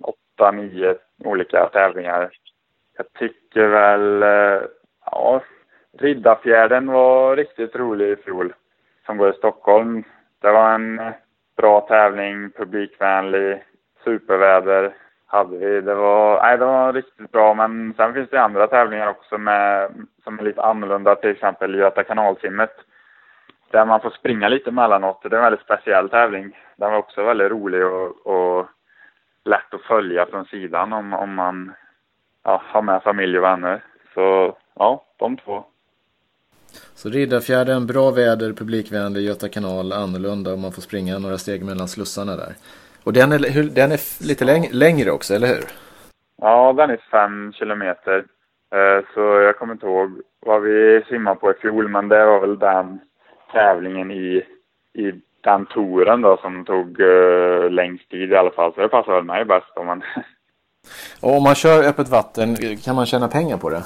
åtta, 0.03 0.51
nio 0.51 0.95
olika 1.25 1.69
tävlingar. 1.69 2.31
Jag 2.97 3.07
tycker 3.19 3.67
väl, 3.67 4.23
eh, 4.23 4.63
ja, 5.11 5.43
Riddarfjärden 5.99 6.87
var 6.87 7.37
riktigt 7.37 7.77
rolig 7.77 8.09
i 8.09 8.17
fjol, 8.17 8.55
som 9.07 9.17
går 9.17 9.31
i 9.31 9.39
Stockholm. 9.39 10.05
Det 10.41 10.51
var 10.51 10.75
en 10.75 11.01
bra 11.57 11.81
tävling, 11.81 12.51
publikvänlig, 12.51 13.65
superväder 14.05 14.95
hade 15.35 15.57
vi. 15.57 15.81
Det 15.81 15.95
var, 15.95 16.43
nej, 16.43 16.59
det 16.59 16.65
var 16.65 16.93
riktigt 16.93 17.33
bra, 17.33 17.55
men 17.55 17.95
sen 17.97 18.15
finns 18.15 18.31
det 18.31 18.43
andra 18.43 18.67
tävlingar 18.67 19.07
också 19.07 19.39
med, 19.39 19.91
som 20.25 20.39
är 20.39 20.43
lite 20.43 20.63
annorlunda, 20.63 21.15
till 21.15 21.31
exempel 21.31 21.75
Göta 21.75 22.05
kanalsimmet. 22.05 22.71
Där 23.71 23.85
man 23.85 24.01
får 24.01 24.11
springa 24.11 24.49
lite 24.49 24.71
emellanåt. 24.71 25.23
Det 25.23 25.29
är 25.29 25.37
en 25.37 25.43
väldigt 25.43 25.65
speciell 25.65 26.09
tävling. 26.09 26.57
Den 26.77 26.91
var 26.91 26.99
också 26.99 27.23
väldigt 27.23 27.51
rolig 27.51 27.87
och, 27.87 28.27
och 28.27 28.67
lätt 29.45 29.75
att 29.75 29.83
följa 29.83 30.27
från 30.27 30.45
sidan 30.45 30.93
om, 30.93 31.15
om 31.15 31.35
man 31.35 31.73
ja, 32.45 32.63
har 32.67 32.83
med 32.83 33.03
familj 33.03 33.39
och 33.39 33.45
vänner. 33.45 33.85
Så 34.15 34.57
ja, 34.75 35.05
de 35.17 35.37
två. 35.37 35.65
Så 36.95 37.09
Riddarfjärden, 37.09 37.87
bra 37.87 38.11
väder, 38.11 38.53
publikvänlig, 38.53 39.21
Göta 39.21 39.49
kanal, 39.49 39.93
annorlunda 39.93 40.53
och 40.53 40.59
man 40.59 40.73
får 40.73 40.83
springa 40.83 41.19
några 41.19 41.39
steg 41.39 41.65
mellan 41.65 41.89
slussarna 41.89 42.37
där. 42.37 42.55
Och 43.05 43.13
den 43.13 43.33
är, 43.33 43.75
den 43.75 43.93
är 43.93 44.27
lite 44.29 44.45
läng 44.45 44.69
längre 44.73 45.11
också, 45.11 45.35
eller 45.35 45.49
hur? 45.49 45.65
Ja, 46.37 46.73
den 46.73 46.91
är 46.91 47.01
fem 47.11 47.53
kilometer. 47.53 48.25
Eh, 48.75 49.05
så 49.15 49.21
jag 49.21 49.59
kommer 49.59 49.73
inte 49.73 49.87
ihåg 49.87 50.11
vad 50.41 50.63
vi 50.63 51.05
simmade 51.09 51.37
på 51.37 51.51
i 51.51 51.55
fjol, 51.55 51.89
men 51.89 52.09
det 52.09 52.27
var 52.27 52.41
väl 52.41 52.59
den 52.59 53.01
tävlingen 53.53 54.11
i, 54.11 54.43
i 54.95 55.13
den 55.41 55.67
touren 55.67 56.21
då 56.21 56.37
som 56.37 56.65
tog 56.65 57.01
uh, 57.01 57.71
längst 57.71 58.11
tid 58.11 58.33
i 58.33 58.37
alla 58.37 58.51
fall. 58.51 58.75
Så 58.75 58.81
det 58.81 58.89
passar 58.89 59.13
väl 59.13 59.25
mig 59.25 59.45
bäst 59.45 59.77
om 59.77 59.87
man... 59.87 60.03
Och 61.23 61.37
om 61.37 61.43
man 61.43 61.55
kör 61.55 61.89
öppet 61.89 62.09
vatten, 62.09 62.57
kan 62.85 62.97
man 62.97 63.07
tjäna 63.07 63.29
pengar 63.29 63.57
på 63.57 63.71
det? 63.71 63.83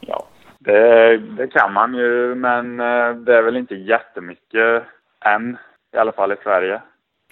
Ja, 0.00 0.26
det, 0.58 1.16
det 1.18 1.46
kan 1.46 1.72
man 1.72 1.94
ju, 1.94 2.34
men 2.34 2.80
uh, 2.80 3.16
det 3.16 3.36
är 3.36 3.42
väl 3.42 3.56
inte 3.56 3.74
jättemycket 3.74 4.82
än. 5.24 5.56
I 5.94 5.96
alla 5.96 6.12
fall 6.12 6.32
i 6.32 6.36
Sverige. 6.42 6.80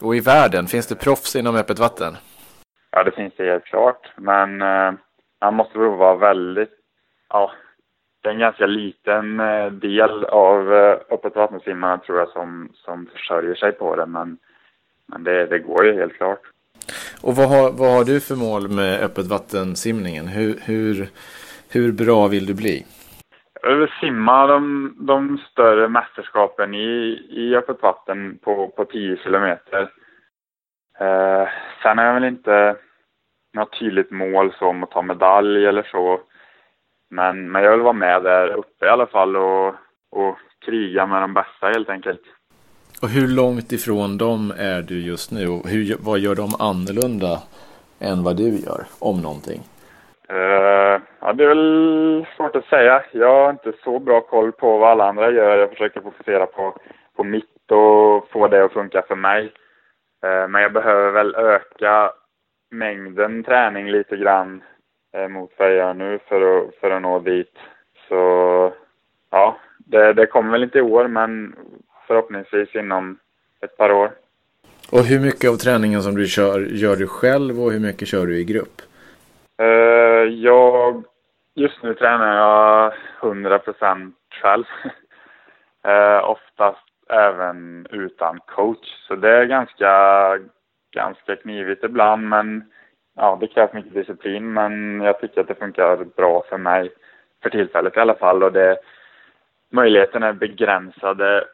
Och 0.02 0.16
i 0.16 0.20
världen, 0.20 0.66
finns 0.66 0.86
det 0.86 0.94
proffs 0.94 1.36
inom 1.36 1.56
öppet 1.56 1.78
vatten? 1.78 2.16
Ja, 2.90 3.04
det 3.04 3.10
finns 3.10 3.32
det 3.36 3.44
helt 3.44 3.64
klart. 3.64 4.12
Men 4.16 4.62
eh, 4.62 4.92
man 5.40 5.54
måste 5.54 5.78
väl 5.78 5.88
vara 5.88 6.16
väldigt... 6.16 6.70
Ja, 7.28 7.52
det 8.22 8.28
är 8.28 8.32
en 8.32 8.38
ganska 8.38 8.66
liten 8.66 9.40
eh, 9.40 9.66
del 9.66 10.24
av 10.24 10.74
eh, 10.74 10.96
öppet 11.10 11.36
vattensimmarna 11.36 11.98
tror 11.98 12.18
jag 12.18 12.28
som, 12.28 12.68
som 12.74 13.06
försörjer 13.12 13.54
sig 13.54 13.72
på 13.72 13.96
det. 13.96 14.06
Men, 14.06 14.38
men 15.06 15.24
det, 15.24 15.46
det 15.46 15.58
går 15.58 15.86
ju 15.86 15.94
helt 15.94 16.16
klart. 16.16 16.40
Och 17.22 17.36
vad 17.36 17.48
har, 17.48 17.72
vad 17.72 17.90
har 17.92 18.04
du 18.04 18.20
för 18.20 18.34
mål 18.34 18.68
med 18.68 19.00
öppet 19.00 19.26
vattensimningen? 19.26 20.28
Hur, 20.28 20.60
hur, 20.64 21.08
hur 21.68 21.92
bra 21.92 22.28
vill 22.28 22.46
du 22.46 22.54
bli? 22.54 22.86
Jag 23.62 23.76
vill 23.76 23.88
simma 24.00 24.46
de, 24.46 24.94
de 25.00 25.38
större 25.50 25.88
mästerskapen 25.88 26.74
i, 26.74 27.26
i 27.30 27.56
öppet 27.56 27.82
vatten 27.82 28.38
på, 28.42 28.68
på 28.68 28.84
10 28.84 29.16
kilometer. 29.16 29.82
Eh, 31.00 31.48
sen 31.82 31.98
har 31.98 32.04
jag 32.04 32.14
väl 32.14 32.24
inte 32.24 32.76
något 33.52 33.78
tydligt 33.78 34.10
mål 34.10 34.54
som 34.58 34.82
att 34.82 34.90
ta 34.90 35.02
medalj 35.02 35.66
eller 35.66 35.82
så. 35.82 36.20
Men, 37.10 37.50
men 37.52 37.62
jag 37.62 37.70
vill 37.70 37.80
vara 37.80 37.92
med 37.92 38.22
där 38.22 38.48
uppe 38.48 38.86
i 38.86 38.88
alla 38.88 39.06
fall 39.06 39.36
och, 39.36 39.68
och 40.10 40.36
kriga 40.64 41.06
med 41.06 41.22
de 41.22 41.34
bästa 41.34 41.66
helt 41.66 41.88
enkelt. 41.88 42.22
Och 43.02 43.08
hur 43.08 43.28
långt 43.28 43.72
ifrån 43.72 44.18
dem 44.18 44.52
är 44.58 44.82
du 44.82 45.00
just 45.00 45.30
nu? 45.30 45.48
Och 45.48 45.68
hur, 45.68 45.96
vad 46.00 46.18
gör 46.18 46.34
de 46.34 46.54
annorlunda 46.58 47.42
än 47.98 48.22
vad 48.22 48.36
du 48.36 48.48
gör, 48.48 48.84
om 48.98 49.22
någonting? 49.22 49.62
Uh, 50.32 51.00
ja, 51.20 51.32
det 51.32 51.44
är 51.44 51.48
väl 51.48 52.26
svårt 52.36 52.56
att 52.56 52.64
säga. 52.64 53.02
Jag 53.12 53.44
har 53.44 53.50
inte 53.50 53.72
så 53.84 53.98
bra 53.98 54.20
koll 54.20 54.52
på 54.52 54.78
vad 54.78 54.90
alla 54.90 55.08
andra 55.08 55.30
gör. 55.30 55.58
Jag 55.58 55.70
försöker 55.70 56.00
fokusera 56.00 56.46
på, 56.46 56.78
på 57.16 57.24
mitt 57.24 57.70
och 57.70 58.28
få 58.30 58.48
det 58.48 58.64
att 58.64 58.72
funka 58.72 59.02
för 59.08 59.16
mig. 59.16 59.44
Uh, 60.26 60.48
men 60.48 60.62
jag 60.62 60.72
behöver 60.72 61.10
väl 61.10 61.34
öka 61.34 62.12
mängden 62.70 63.44
träning 63.44 63.90
lite 63.90 64.16
grann 64.16 64.62
uh, 65.16 65.28
mot 65.28 65.50
vad 65.58 65.68
jag 65.68 65.76
gör 65.76 65.94
nu 65.94 66.18
för 66.28 66.58
att, 66.58 66.74
för 66.74 66.90
att 66.90 67.02
nå 67.02 67.18
dit. 67.18 67.54
Så 68.08 68.72
ja, 69.30 69.56
det, 69.78 70.12
det 70.12 70.26
kommer 70.26 70.52
väl 70.52 70.62
inte 70.62 70.78
i 70.78 70.82
år, 70.82 71.08
men 71.08 71.56
förhoppningsvis 72.06 72.74
inom 72.74 73.18
ett 73.60 73.76
par 73.76 73.92
år. 73.92 74.10
Och 74.92 75.04
hur 75.04 75.20
mycket 75.20 75.50
av 75.50 75.56
träningen 75.56 76.02
som 76.02 76.14
du 76.14 76.26
kör 76.26 76.60
gör 76.60 76.96
du 76.96 77.06
själv 77.06 77.60
och 77.60 77.72
hur 77.72 77.80
mycket 77.80 78.08
kör 78.08 78.26
du 78.26 78.38
i 78.38 78.44
grupp? 78.44 78.82
Eh, 79.58 80.28
jag, 80.28 81.04
just 81.54 81.82
nu 81.82 81.94
tränar 81.94 82.36
jag 82.36 82.92
100% 83.20 84.12
själv. 84.42 84.64
Eh, 85.84 86.30
oftast 86.30 86.86
även 87.10 87.86
utan 87.90 88.40
coach. 88.40 89.06
Så 89.08 89.14
det 89.14 89.30
är 89.30 89.44
ganska, 89.44 89.92
ganska 90.94 91.36
knivigt 91.36 91.84
ibland 91.84 92.28
men 92.28 92.64
ja, 93.16 93.38
det 93.40 93.46
krävs 93.46 93.72
mycket 93.72 93.94
disciplin 93.94 94.52
men 94.52 95.00
jag 95.00 95.20
tycker 95.20 95.40
att 95.40 95.48
det 95.48 95.54
funkar 95.54 96.04
bra 96.04 96.44
för 96.48 96.58
mig 96.58 96.92
för 97.42 97.50
tillfället 97.50 97.96
i 97.96 98.00
alla 98.00 98.14
fall 98.14 98.42
och 98.42 98.52
det 98.52 98.78
möjligheterna 99.72 100.26
är 100.26 100.32
begränsade 100.32 101.44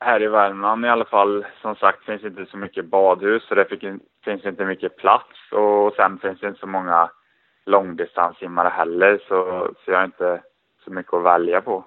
här 0.00 0.22
i 0.22 0.26
Värmland 0.26 0.86
i 0.86 0.88
alla 0.88 1.04
fall. 1.04 1.46
Som 1.62 1.76
sagt 1.76 2.04
finns 2.04 2.24
inte 2.24 2.46
så 2.46 2.56
mycket 2.56 2.84
badhus 2.84 3.42
så 3.48 3.54
det 3.54 3.64
finns 4.24 4.44
inte 4.44 4.64
mycket 4.64 4.96
plats 4.96 5.52
och 5.52 5.92
sen 5.92 6.18
finns 6.18 6.40
det 6.40 6.48
inte 6.48 6.60
så 6.60 6.66
många 6.66 7.10
långdistanssimmare 7.66 8.68
heller 8.68 9.20
så, 9.28 9.68
så 9.84 9.90
jag 9.90 9.98
har 9.98 10.04
inte 10.04 10.40
så 10.84 10.90
mycket 10.90 11.14
att 11.14 11.22
välja 11.22 11.60
på. 11.60 11.84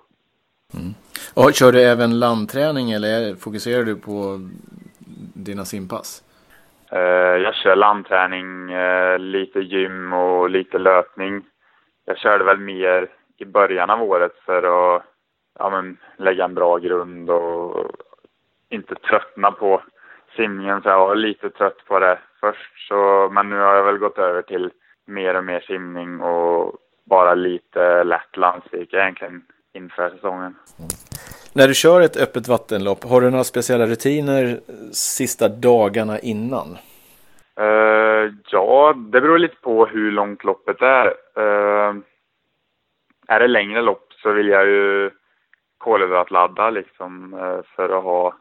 Mm. 0.73 0.93
Och 1.33 1.53
kör 1.53 1.71
du 1.71 1.81
även 1.81 2.19
landträning 2.19 2.91
eller 2.91 3.35
fokuserar 3.35 3.83
du 3.83 3.95
på 3.95 4.39
dina 5.35 5.65
simpass? 5.65 6.23
Uh, 6.93 7.43
jag 7.43 7.55
kör 7.55 7.75
landträning, 7.75 8.75
uh, 8.75 9.19
lite 9.19 9.59
gym 9.59 10.13
och 10.13 10.49
lite 10.49 10.77
löpning. 10.77 11.43
Jag 12.05 12.17
körde 12.17 12.43
väl 12.43 12.59
mer 12.59 13.07
i 13.37 13.45
början 13.45 13.89
av 13.89 14.03
året 14.03 14.31
för 14.45 14.57
att 14.57 15.03
ja, 15.59 15.69
men, 15.69 15.97
lägga 16.17 16.45
en 16.45 16.53
bra 16.53 16.77
grund 16.77 17.29
och 17.29 17.91
inte 18.69 18.95
tröttna 18.95 19.51
på 19.51 19.81
simningen. 20.35 20.81
Så 20.81 20.89
jag 20.89 21.07
var 21.07 21.15
lite 21.15 21.49
trött 21.49 21.85
på 21.87 21.99
det 21.99 22.19
först. 22.39 22.87
Så, 22.87 23.29
men 23.31 23.49
nu 23.49 23.55
har 23.55 23.75
jag 23.75 23.83
väl 23.83 23.97
gått 23.97 24.17
över 24.17 24.41
till 24.41 24.71
mer 25.07 25.35
och 25.35 25.43
mer 25.43 25.59
simning 25.59 26.21
och 26.21 26.75
bara 27.05 27.33
lite 27.33 28.03
lätt 28.03 28.37
landsvika 28.37 28.97
egentligen 28.97 29.41
inför 29.73 30.09
säsongen. 30.09 30.55
Mm. 30.79 30.89
När 31.55 31.67
du 31.67 31.73
kör 31.73 32.01
ett 32.01 32.17
öppet 32.17 32.47
vattenlopp, 32.47 33.03
har 33.03 33.21
du 33.21 33.29
några 33.29 33.43
speciella 33.43 33.85
rutiner 33.85 34.59
sista 34.91 35.49
dagarna 35.49 36.19
innan? 36.19 36.77
Uh, 37.59 38.33
ja, 38.51 38.93
det 38.93 39.21
beror 39.21 39.37
lite 39.37 39.55
på 39.61 39.85
hur 39.85 40.11
långt 40.11 40.43
loppet 40.43 40.81
är. 40.81 41.05
Uh, 41.37 41.95
är 43.27 43.39
det 43.39 43.47
längre 43.47 43.81
lopp 43.81 44.13
så 44.23 44.31
vill 44.31 44.47
jag 44.47 44.67
ju 44.67 45.09
kolhydratladda 45.77 46.69
liksom 46.69 47.33
uh, 47.33 47.61
för 47.75 47.97
att 47.97 48.03
ha 48.03 48.33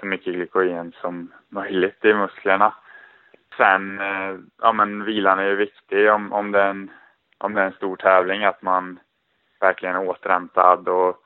så 0.00 0.06
mycket 0.06 0.34
glykogen 0.34 0.92
som 1.00 1.32
möjligt 1.48 2.04
i 2.04 2.14
musklerna 2.14 2.74
sen, 3.56 4.00
eh, 4.00 4.36
ja 4.62 4.72
men 4.72 5.04
vilan 5.04 5.38
är 5.38 5.44
ju 5.44 5.56
viktig 5.56 6.10
om, 6.12 6.32
om, 6.32 6.52
det 6.52 6.60
är 6.60 6.70
en, 6.70 6.90
om 7.38 7.54
det 7.54 7.60
är 7.60 7.66
en 7.66 7.72
stor 7.72 7.96
tävling, 7.96 8.44
att 8.44 8.62
man 8.62 8.98
verkligen 9.60 9.96
är 9.96 10.08
återhämtad 10.08 10.88
och, 10.88 11.16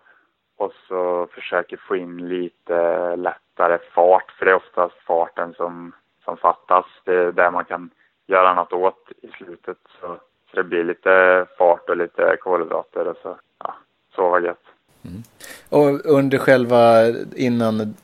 och 0.56 0.73
så 0.88 1.28
försöker 1.35 1.76
få 1.76 1.97
in 1.97 2.28
lite 2.28 3.16
lättare 3.16 3.78
fart, 3.94 4.30
för 4.38 4.44
det 4.44 4.50
är 4.50 4.56
oftast 4.56 4.94
farten 5.06 5.54
som, 5.54 5.92
som 6.25 6.37
fattas. 6.37 6.87
Det 7.04 7.14
är 7.14 7.32
där 7.32 7.50
man 7.50 7.64
kan 7.64 7.90
göra 8.26 8.54
något 8.54 8.73
åt 8.73 9.08
i 9.23 9.28
slutet. 9.28 9.78
Så, 10.00 10.16
så 10.50 10.56
det 10.56 10.64
blir 10.64 10.85
lite 10.85 11.47
fart 11.58 11.88
och 11.88 11.97
lite 11.97 12.37
kolhydrater 12.40 13.08
och 13.08 13.16
så, 13.23 13.37
ja, 13.58 13.75
sova 14.14 14.40
gött. 14.40 14.64
Mm. 15.04 15.23
Och 15.70 16.16
under 16.16 16.38
själva 16.38 17.08
innan 17.37 17.94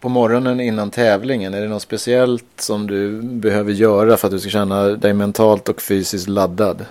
på 0.00 0.08
morgonen 0.08 0.60
innan 0.60 0.90
tävlingen? 0.90 1.54
Är 1.54 1.60
det 1.60 1.68
något 1.68 1.82
speciellt 1.82 2.60
som 2.60 2.86
du 2.86 3.22
behöver 3.22 3.72
göra 3.72 4.16
för 4.16 4.26
att 4.26 4.32
du 4.32 4.38
ska 4.38 4.50
känna 4.50 4.82
dig 4.82 5.14
mentalt 5.14 5.68
och 5.68 5.80
fysiskt 5.80 6.28
laddad? 6.28 6.86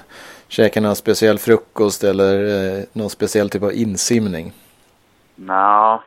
Käka 0.47 0.81
någon 0.81 0.95
speciell 0.95 1.37
frukost 1.37 2.03
eller 2.03 2.33
eh, 2.33 2.83
någon 2.93 3.09
speciell 3.09 3.49
typ 3.49 3.63
av 3.63 3.73
insimning? 3.73 4.51
Nej, 5.35 5.99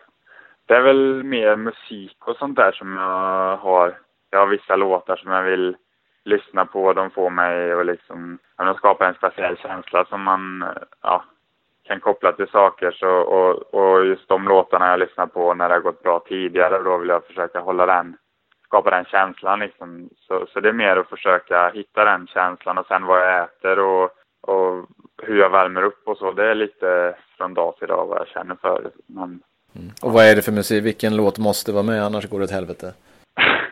det 0.67 0.75
är 0.75 0.83
väl 0.83 1.23
mer 1.25 1.57
musik 1.57 2.17
och 2.27 2.37
sånt 2.37 2.57
där 2.57 2.73
som 2.73 2.97
jag 2.97 3.57
har. 3.57 3.99
Jag 4.31 4.39
har 4.39 4.47
vissa 4.47 4.77
låtar 4.77 5.17
som 5.17 5.31
jag 5.31 5.43
vill 5.43 5.77
lyssna 6.25 6.65
på. 6.65 6.93
De 6.93 7.11
får 7.11 7.31
mig 7.31 7.73
att 7.73 7.87
liksom, 7.87 8.39
skapa 8.77 9.09
en 9.09 9.15
speciell 9.15 9.57
känsla 9.57 10.05
som 10.05 10.23
man, 10.23 10.63
eh, 10.63 10.69
ja, 11.03 11.25
kan 11.83 12.01
koppla 12.01 12.33
till 12.33 12.49
saker. 12.49 12.91
Så, 12.91 13.09
och, 13.09 13.75
och 13.75 14.07
just 14.07 14.29
de 14.29 14.49
låtarna 14.49 14.91
jag 14.91 15.01
lyssnar 15.01 15.27
på 15.27 15.55
när 15.55 15.69
det 15.69 15.75
har 15.75 15.81
gått 15.81 16.03
bra 16.03 16.25
tidigare, 16.29 16.83
då 16.83 16.97
vill 16.97 17.09
jag 17.09 17.25
försöka 17.25 17.61
hålla 17.61 17.87
den, 17.87 18.17
skapa 18.65 18.91
den 18.91 19.05
känslan 19.05 19.59
liksom. 19.59 20.09
Så, 20.29 20.47
så 20.53 20.61
det 20.61 20.69
är 20.69 20.73
mer 20.73 20.97
att 20.97 21.09
försöka 21.09 21.69
hitta 21.69 22.05
den 22.05 22.27
känslan 22.27 22.79
och 22.79 22.87
sen 22.87 23.07
vad 23.07 23.21
jag 23.21 23.45
äter 23.45 23.79
och, 23.79 24.11
och 24.41 24.87
hur 25.23 25.41
jag 25.41 25.51
värmer 25.51 25.83
upp 25.83 26.09
och 26.09 26.17
så. 26.17 26.33
Det 26.33 26.51
är 26.51 26.55
lite 26.55 27.15
från 27.37 27.55
dag 27.55 27.77
till 27.79 27.89
dag 27.89 28.07
vad 28.07 28.21
jag 28.21 28.29
känner 28.29 28.55
för. 28.55 28.91
Men... 29.07 29.41
Mm. 29.75 29.91
Och 30.03 30.12
vad 30.12 30.25
är 30.25 30.37
det 30.37 30.43
för 30.43 30.53
musik? 30.53 30.85
Vilken 30.85 31.17
låt 31.17 31.39
måste 31.39 31.73
vara 31.73 31.83
med 31.83 32.05
annars 32.05 32.29
går 32.29 32.39
det 32.39 32.45
åt 32.45 32.51
helvete? 32.51 32.95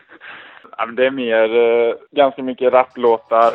det 0.95 1.05
är 1.05 1.11
mer, 1.11 1.49
uh, 1.49 1.95
ganska 2.11 2.43
mycket 2.43 2.73
raplåtar. 2.73 3.53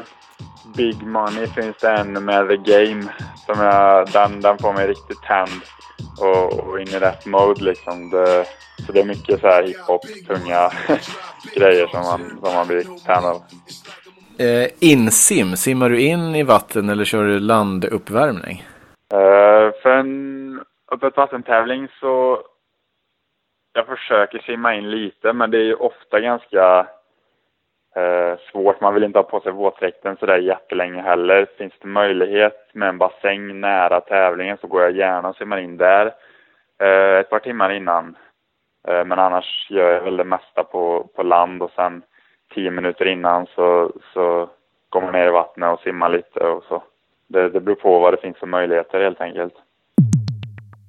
Big 0.76 1.02
Money 1.06 1.46
finns 1.46 1.76
det 1.76 1.90
en 1.90 2.24
med 2.24 2.48
The 2.48 2.56
Game. 2.56 3.04
Som 3.46 3.64
jag, 3.64 4.12
den, 4.12 4.40
den 4.40 4.58
får 4.58 4.72
mig 4.72 4.86
riktigt 4.86 5.22
tänd 5.22 5.62
och, 6.20 6.68
och 6.68 6.80
in 6.80 6.88
i 6.88 6.98
rätt 6.98 7.26
mode 7.26 7.64
liksom. 7.64 8.10
Det, 8.10 8.44
så 8.86 8.92
det 8.92 9.00
är 9.00 9.04
mycket 9.04 9.40
så 9.40 9.46
här 9.46 9.62
hiphop, 9.62 10.02
tunga 10.26 10.70
grejer 11.56 11.86
som 11.86 12.00
man, 12.00 12.40
som 12.44 12.54
man 12.54 12.66
blir 12.66 12.82
tänd 13.06 13.26
av. 13.26 13.42
Eh, 14.38 14.68
insim, 14.80 15.56
simmar 15.56 15.90
du 15.90 16.00
in 16.00 16.34
i 16.34 16.42
vatten 16.42 16.88
eller 16.88 17.04
kör 17.04 17.24
du 17.24 17.38
landuppvärmning? 17.38 18.64
Eh, 19.12 19.72
för 19.82 19.90
en 19.90 20.60
öppet 20.92 21.16
vattentävling 21.16 21.88
så 22.00 22.42
jag 23.72 23.86
försöker 23.86 24.38
simma 24.38 24.74
in 24.74 24.90
lite 24.90 25.32
men 25.32 25.50
det 25.50 25.58
är 25.58 25.82
ofta 25.82 26.20
ganska 26.20 26.86
Eh, 27.96 28.38
svårt, 28.52 28.80
man 28.80 28.94
vill 28.94 29.04
inte 29.04 29.18
ha 29.18 29.22
på 29.22 29.40
sig 29.40 29.52
våtdräkten 29.52 30.16
sådär 30.16 30.38
jättelänge 30.38 31.02
heller. 31.02 31.46
Finns 31.58 31.72
det 31.80 31.88
möjlighet 31.88 32.70
med 32.72 32.88
en 32.88 32.98
bassäng 32.98 33.60
nära 33.60 34.00
tävlingen 34.00 34.56
så 34.60 34.66
går 34.66 34.82
jag 34.82 34.92
gärna 34.92 35.28
och 35.28 35.36
simmar 35.36 35.58
in 35.58 35.76
där 35.76 36.06
eh, 36.78 37.20
ett 37.20 37.30
par 37.30 37.38
timmar 37.38 37.72
innan. 37.72 38.16
Eh, 38.88 39.04
men 39.04 39.18
annars 39.18 39.66
gör 39.70 39.92
jag 39.92 40.02
väl 40.02 40.16
det 40.16 40.24
mesta 40.24 40.64
på, 40.64 41.08
på 41.14 41.22
land 41.22 41.62
och 41.62 41.70
sen 41.70 42.02
tio 42.54 42.70
minuter 42.70 43.06
innan 43.06 43.46
så, 43.46 43.92
så 44.12 44.48
går 44.88 45.00
man 45.00 45.12
ner 45.12 45.26
i 45.26 45.30
vattnet 45.30 45.72
och 45.72 45.80
simmar 45.80 46.08
lite 46.08 46.40
och 46.40 46.64
så. 46.64 46.82
Det, 47.28 47.48
det 47.48 47.60
beror 47.60 47.76
på 47.76 47.98
vad 47.98 48.12
det 48.12 48.20
finns 48.20 48.38
för 48.38 48.46
möjligheter 48.46 49.00
helt 49.00 49.20
enkelt. 49.20 49.54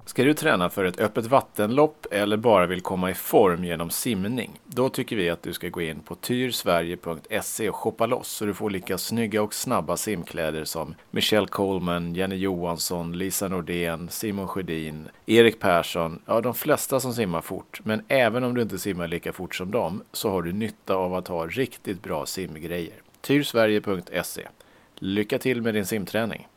Ska 0.08 0.24
du 0.24 0.34
träna 0.34 0.70
för 0.70 0.84
ett 0.84 1.00
öppet 1.00 1.26
vattenlopp 1.26 2.06
eller 2.10 2.36
bara 2.36 2.66
vill 2.66 2.80
komma 2.80 3.10
i 3.10 3.14
form 3.14 3.64
genom 3.64 3.90
simning? 3.90 4.60
Då 4.64 4.88
tycker 4.88 5.16
vi 5.16 5.30
att 5.30 5.42
du 5.42 5.52
ska 5.52 5.68
gå 5.68 5.82
in 5.82 6.00
på 6.00 6.14
tyrsverige.se 6.14 7.68
och 7.68 7.76
shoppa 7.76 8.06
loss 8.06 8.28
så 8.28 8.44
du 8.44 8.54
får 8.54 8.70
lika 8.70 8.98
snygga 8.98 9.42
och 9.42 9.54
snabba 9.54 9.96
simkläder 9.96 10.64
som 10.64 10.94
Michelle 11.10 11.46
Coleman, 11.46 12.14
Jenny 12.14 12.36
Johansson, 12.36 13.18
Lisa 13.18 13.48
Nordén, 13.48 14.08
Simon 14.08 14.48
Sjödin, 14.48 15.08
Erik 15.26 15.60
Persson, 15.60 16.22
ja 16.26 16.40
de 16.40 16.54
flesta 16.54 17.00
som 17.00 17.14
simmar 17.14 17.40
fort. 17.40 17.80
Men 17.84 18.02
även 18.08 18.44
om 18.44 18.54
du 18.54 18.62
inte 18.62 18.78
simmar 18.78 19.08
lika 19.08 19.32
fort 19.32 19.54
som 19.54 19.70
dem 19.70 20.02
så 20.12 20.30
har 20.30 20.42
du 20.42 20.52
nytta 20.52 20.94
av 20.94 21.14
att 21.14 21.28
ha 21.28 21.46
riktigt 21.46 22.02
bra 22.02 22.26
simgrejer. 22.26 23.02
Tyrsverige.se 23.20 24.48
Lycka 24.94 25.38
till 25.38 25.62
med 25.62 25.74
din 25.74 25.86
simträning! 25.86 26.48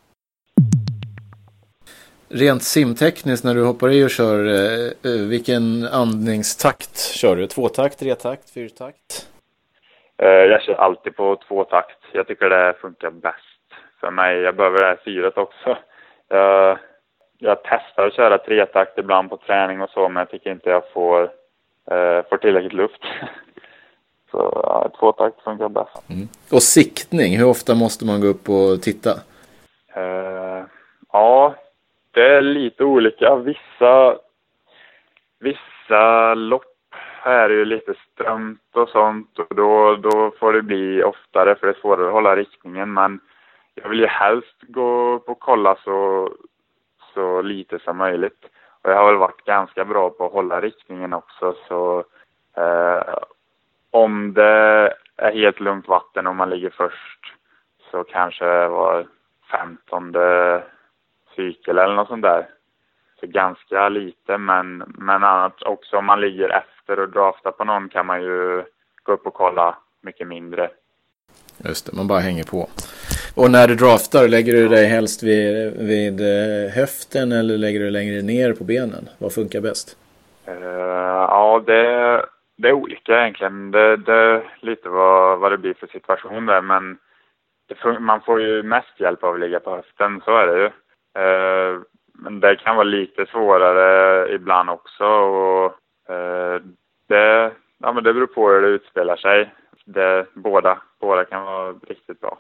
Rent 2.34 2.64
simtekniskt 2.64 3.46
när 3.46 3.56
du 3.56 3.64
hoppar 3.64 3.90
i 3.90 4.06
och 4.06 4.10
kör, 4.10 4.46
eh, 4.46 5.12
eh, 5.12 5.28
vilken 5.30 5.88
andningstakt 5.92 6.98
kör 6.98 7.36
du? 7.36 7.48
Tvåtakt, 7.48 8.00
tretakt, 8.00 8.50
fyrtakt? 8.50 9.28
Eh, 10.18 10.28
jag 10.28 10.62
kör 10.62 10.74
alltid 10.74 11.16
på 11.16 11.36
tvåtakt. 11.48 11.98
Jag 12.14 12.28
tycker 12.28 12.50
det 12.50 12.74
funkar 12.82 13.10
bäst 13.10 13.66
för 14.00 14.12
mig. 14.12 14.38
Jag 14.38 14.56
behöver 14.56 14.80
det 14.80 14.86
här 14.86 15.00
syret 15.04 15.38
också. 15.38 15.78
Jag, 16.28 16.78
jag 17.38 17.58
testar 17.64 18.08
att 18.08 18.14
köra 18.14 18.38
tretakt 18.38 18.98
ibland 18.98 19.30
på 19.30 19.38
träning 19.38 19.82
och 19.82 19.90
så, 19.90 20.10
men 20.10 20.22
jag 20.22 20.30
tycker 20.30 20.52
inte 20.52 20.70
jag 20.70 20.84
får, 20.94 21.30
får 22.30 22.38
tillräckligt 22.38 22.74
luft. 22.74 23.02
Så 24.32 24.62
ja, 24.64 24.92
tvåtakt 25.00 25.42
funkar 25.42 25.70
bäst. 25.70 26.10
Mm. 26.10 26.28
Och 26.52 26.64
siktning, 26.64 27.38
hur 27.38 27.48
ofta 27.48 27.76
måste 27.76 28.06
man 28.06 28.22
gå 28.22 28.28
upp 28.28 28.50
och 28.50 28.82
titta? 28.82 29.10
Uh, 29.98 30.64
ja, 31.12 31.56
det 32.12 32.36
är 32.36 32.42
lite 32.42 32.84
olika. 32.84 33.36
Vissa, 33.36 34.18
vissa 35.40 36.34
lopp 36.34 36.66
är 37.24 37.50
ju 37.50 37.66
lite 37.66 37.94
strömt 37.94 38.76
och 38.76 38.90
sånt 38.90 39.40
och 39.40 39.56
då, 39.56 39.96
då 39.96 40.32
får 40.40 40.54
det 40.54 40.62
bli 40.62 41.04
oftare 41.04 41.56
för 41.56 41.68
det 41.68 41.74
är 41.74 41.82
svårare 41.82 42.08
att 42.08 42.14
hålla 42.14 42.36
riktningen. 42.36 42.94
Men 42.94 43.20
jag 43.76 43.90
vill 43.90 44.00
ju 44.00 44.08
helst 44.08 44.56
gå 44.62 45.20
på 45.20 45.36
kolla 45.36 45.76
så, 45.84 46.30
så 47.14 47.42
lite 47.42 47.80
som 47.80 47.98
möjligt. 47.98 48.46
Och 48.82 48.92
jag 48.92 48.98
har 48.98 49.06
väl 49.06 49.18
varit 49.18 49.46
ganska 49.46 49.86
bra 49.86 50.10
på 50.10 50.26
att 50.26 50.32
hålla 50.32 50.62
riktningen 50.62 51.14
också 51.14 51.56
så 51.68 52.04
eh, 52.58 53.16
om 53.92 54.34
det 54.34 54.94
är 55.18 55.32
helt 55.32 55.60
lugnt 55.60 55.88
vatten 55.88 56.28
och 56.28 56.36
man 56.36 56.50
ligger 56.50 56.70
först 56.70 57.34
så 57.92 58.04
kanske 58.04 58.68
var 58.68 59.08
femtonde 59.52 60.64
cykel 61.36 61.78
eller 61.78 61.96
något 61.96 62.08
sånt 62.08 62.22
där. 62.22 62.50
Så 63.20 63.28
ganska 63.28 63.90
lite, 63.90 64.38
men, 64.38 64.78
men 64.78 65.24
annars 65.24 65.54
också 65.66 65.98
om 65.98 66.06
man 66.06 66.22
ligger 66.22 66.50
efter 66.50 67.00
och 67.00 67.10
draftar 67.10 67.52
på 67.52 67.64
någon 67.64 67.90
kan 67.90 68.06
man 68.06 68.22
ju 68.22 68.64
gå 69.04 69.12
upp 69.12 69.28
och 69.28 69.34
kolla 69.34 69.78
mycket 70.02 70.28
mindre. 70.28 70.70
Just 71.66 71.86
det, 71.86 71.98
man 71.98 72.08
bara 72.08 72.20
hänger 72.20 72.44
på. 72.44 72.70
Och 73.36 73.52
när 73.52 73.68
du 73.68 73.76
draftar, 73.76 74.28
lägger 74.28 74.54
du 74.54 74.68
dig 74.68 74.86
helst 74.86 75.24
vid, 75.24 75.78
vid 75.78 76.22
eh, 76.22 76.72
höften 76.72 77.32
eller 77.32 77.58
lägger 77.58 77.80
du 77.80 77.90
längre 77.90 78.22
ner 78.22 78.54
på 78.54 78.64
benen? 78.64 79.10
Vad 79.20 79.34
funkar 79.34 79.62
bäst? 79.62 79.98
Uh, 80.48 80.56
ja, 81.36 81.64
det, 81.66 81.82
det 82.58 82.68
är 82.68 82.74
olika 82.74 83.22
egentligen. 83.22 83.72
Det, 83.72 83.98
det 83.98 84.44
lite 84.60 84.90
vad, 84.90 85.40
vad 85.40 85.52
det 85.52 85.58
blir 85.58 85.74
för 85.74 85.88
situation 85.88 86.46
där, 86.46 86.62
men 86.62 86.98
det, 87.68 88.00
man 88.00 88.22
får 88.22 88.42
ju 88.42 88.64
mest 88.64 89.00
hjälp 89.00 89.24
av 89.24 89.34
att 89.34 89.40
ligga 89.40 89.60
på 89.60 89.76
höften, 89.76 90.22
så 90.26 90.38
är 90.38 90.48
det 90.48 90.62
ju. 90.62 90.70
Eh, 91.16 91.82
men 92.14 92.40
det 92.40 92.56
kan 92.56 92.76
vara 92.76 92.84
lite 92.84 93.26
svårare 93.26 94.34
ibland 94.34 94.70
också 94.70 95.06
och 95.06 95.66
eh, 96.14 96.62
det, 97.08 97.52
ja, 97.78 97.92
men 97.92 98.04
det 98.04 98.14
beror 98.14 98.28
på 98.28 98.50
hur 98.50 98.62
det 98.62 98.68
utspelar 98.68 99.16
sig. 99.16 99.54
Det, 99.86 100.26
båda, 100.34 100.78
båda 101.00 101.26
kan 101.26 101.44
vara 101.44 101.74
riktigt 101.88 102.22
bra. 102.22 102.38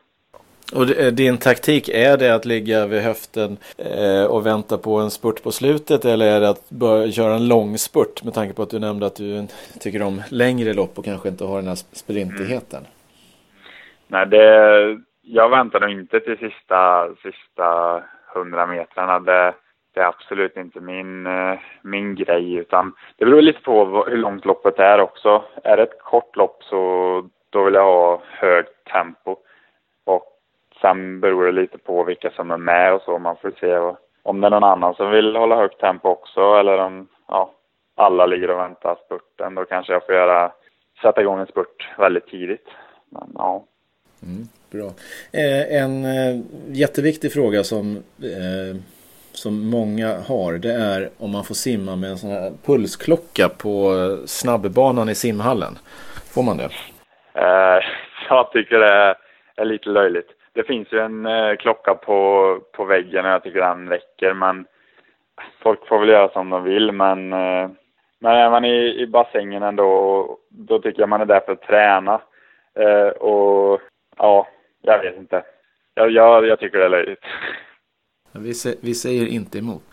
Och 0.76 1.14
din 1.14 1.38
taktik, 1.38 1.90
är 1.90 2.18
det 2.18 2.36
att 2.36 2.46
ligga 2.46 2.88
vid 2.88 3.02
höften 3.02 3.58
eh, 3.78 4.26
och 4.26 4.46
vänta 4.46 4.78
på 4.78 4.98
en 4.98 5.12
spurt 5.12 5.44
på 5.44 5.52
slutet 5.52 6.06
eller 6.06 6.26
är 6.26 6.40
det 6.40 6.50
att 6.50 6.70
börja 6.70 7.12
köra 7.12 7.34
en 7.36 7.48
lång 7.48 7.78
spurt 7.78 8.24
med 8.24 8.34
tanke 8.34 8.54
på 8.54 8.62
att 8.62 8.70
du 8.70 8.80
nämnde 8.80 9.06
att 9.06 9.16
du 9.16 9.48
tycker 9.80 10.02
om 10.02 10.22
längre 10.30 10.74
lopp 10.74 10.98
och 10.98 11.06
kanske 11.06 11.30
inte 11.30 11.44
har 11.46 11.56
den 11.56 11.68
här 11.68 11.76
sprintigheten? 11.76 12.80
Mm. 12.80 12.92
Nej, 14.08 14.26
det, 14.28 14.98
jag 15.22 15.50
väntar 15.50 15.80
nog 15.80 15.92
inte 15.92 16.20
till 16.20 16.38
sista, 16.38 17.10
sista 17.16 18.04
100 18.36 18.66
metrarna. 18.66 19.20
Det, 19.20 19.54
det 19.94 20.00
är 20.00 20.06
absolut 20.06 20.58
inte 20.58 20.80
min, 20.80 21.26
eh, 21.26 21.60
min 21.82 22.16
grej 22.16 22.54
utan 22.54 22.94
det 23.18 23.26
beror 23.26 23.42
lite 23.42 23.62
på 23.62 24.06
hur 24.08 24.18
långt 24.18 24.46
loppet 24.46 24.80
är 24.80 25.02
också. 25.02 25.44
Är 25.64 25.78
det 25.78 25.84
ett 25.84 26.02
kort 26.02 26.36
lopp 26.36 26.64
så 26.64 26.82
då 27.50 27.64
vill 27.64 27.74
jag 27.74 27.84
ha 27.84 28.22
högt 28.24 28.88
tempo. 28.92 29.36
Och 30.06 30.26
sen 30.82 31.20
beror 31.20 31.46
det 31.46 31.52
lite 31.52 31.78
på 31.78 32.04
vilka 32.04 32.32
som 32.32 32.52
är 32.52 32.58
med 32.58 32.94
och 32.94 33.02
så. 33.02 33.20
Man 33.20 33.38
får 33.38 33.52
se 33.60 33.96
om 34.24 34.42
det 34.42 34.48
är 34.48 34.52
någon 34.52 34.64
annan 34.64 34.94
som 34.94 35.12
vill 35.12 35.36
hålla 35.36 35.56
högt 35.56 35.80
tempo 35.80 36.10
också 36.10 36.42
eller 36.42 36.78
om 36.78 37.08
ja, 37.28 37.52
alla 37.96 38.26
ligger 38.26 38.50
och 38.50 38.60
väntar 38.60 38.98
spurten. 39.06 39.56
Då 39.56 39.66
kanske 39.66 39.94
jag 39.94 40.06
får 40.06 40.16
göra, 40.16 40.52
sätta 41.02 41.22
igång 41.22 41.40
en 41.40 41.48
spurt 41.48 41.90
väldigt 41.98 42.28
tidigt. 42.28 42.68
men 43.10 43.32
ja. 43.36 43.64
Mm, 44.24 44.48
bra. 44.72 44.88
Eh, 45.34 45.84
en 45.84 46.06
eh, 46.06 46.42
jätteviktig 46.68 47.34
fråga 47.34 47.64
som, 47.64 47.96
eh, 48.24 48.76
som 49.32 49.70
många 49.70 50.08
har 50.28 50.54
det 50.54 50.74
är 50.74 51.10
om 51.18 51.32
man 51.32 51.44
får 51.44 51.56
simma 51.56 51.96
med 51.96 52.10
en 52.10 52.18
sån 52.18 52.30
här 52.30 52.52
pulsklocka 52.66 53.50
på 53.50 53.94
snabbbanan 54.26 55.10
i 55.10 55.16
simhallen. 55.16 55.74
Får 56.34 56.44
man 56.44 56.58
det? 56.58 56.70
Eh, 57.34 57.84
jag 58.30 58.52
tycker 58.52 58.80
det 58.80 58.92
är, 58.92 59.16
är, 59.56 59.66
lite 59.66 59.90
löjligt. 59.90 60.30
Det 60.54 60.64
finns 60.64 60.88
ju 60.92 61.00
en 61.00 61.26
eh, 61.26 61.56
klocka 61.56 61.94
på, 61.94 62.60
på 62.72 62.86
väggen 62.86 63.26
och 63.26 63.32
jag 63.32 63.44
tycker 63.44 63.60
den 63.60 63.90
räcker 63.90 64.34
men 64.34 64.66
folk 65.64 65.88
får 65.88 66.00
väl 66.00 66.10
göra 66.10 66.30
som 66.30 66.50
de 66.50 66.64
vill 66.64 66.92
men 66.92 67.34
eh, 67.34 67.70
men 68.24 68.32
är 68.32 68.50
man 68.50 68.66
i, 68.66 69.02
i 69.02 69.08
bassängen 69.08 69.64
ändå, 69.64 70.38
då 70.50 70.80
tycker 70.80 71.00
jag 71.00 71.10
man 71.10 71.22
är 71.22 71.26
där 71.26 71.40
för 71.40 71.52
att 71.52 71.62
träna. 71.62 72.22
Eh, 72.76 73.08
och 73.08 73.82
ja, 74.22 74.48
jag 74.82 75.00
vet 75.00 75.18
inte. 75.18 75.44
Jag, 75.96 76.12
jag, 76.12 76.46
jag 76.46 76.60
tycker 76.60 76.78
det 76.78 76.86
är 76.86 76.90
löjligt. 76.90 77.24
Vi, 78.32 78.54
vi 78.82 78.94
säger 78.94 79.28
inte 79.28 79.58
emot. 79.58 79.84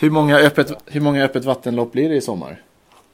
Hur 0.00 0.10
många, 0.10 0.38
öppet, 0.38 0.66
hur 0.94 1.00
många 1.00 1.24
öppet 1.24 1.44
vattenlopp 1.44 1.92
blir 1.92 2.08
det 2.08 2.14
i 2.14 2.20
sommar? 2.20 2.56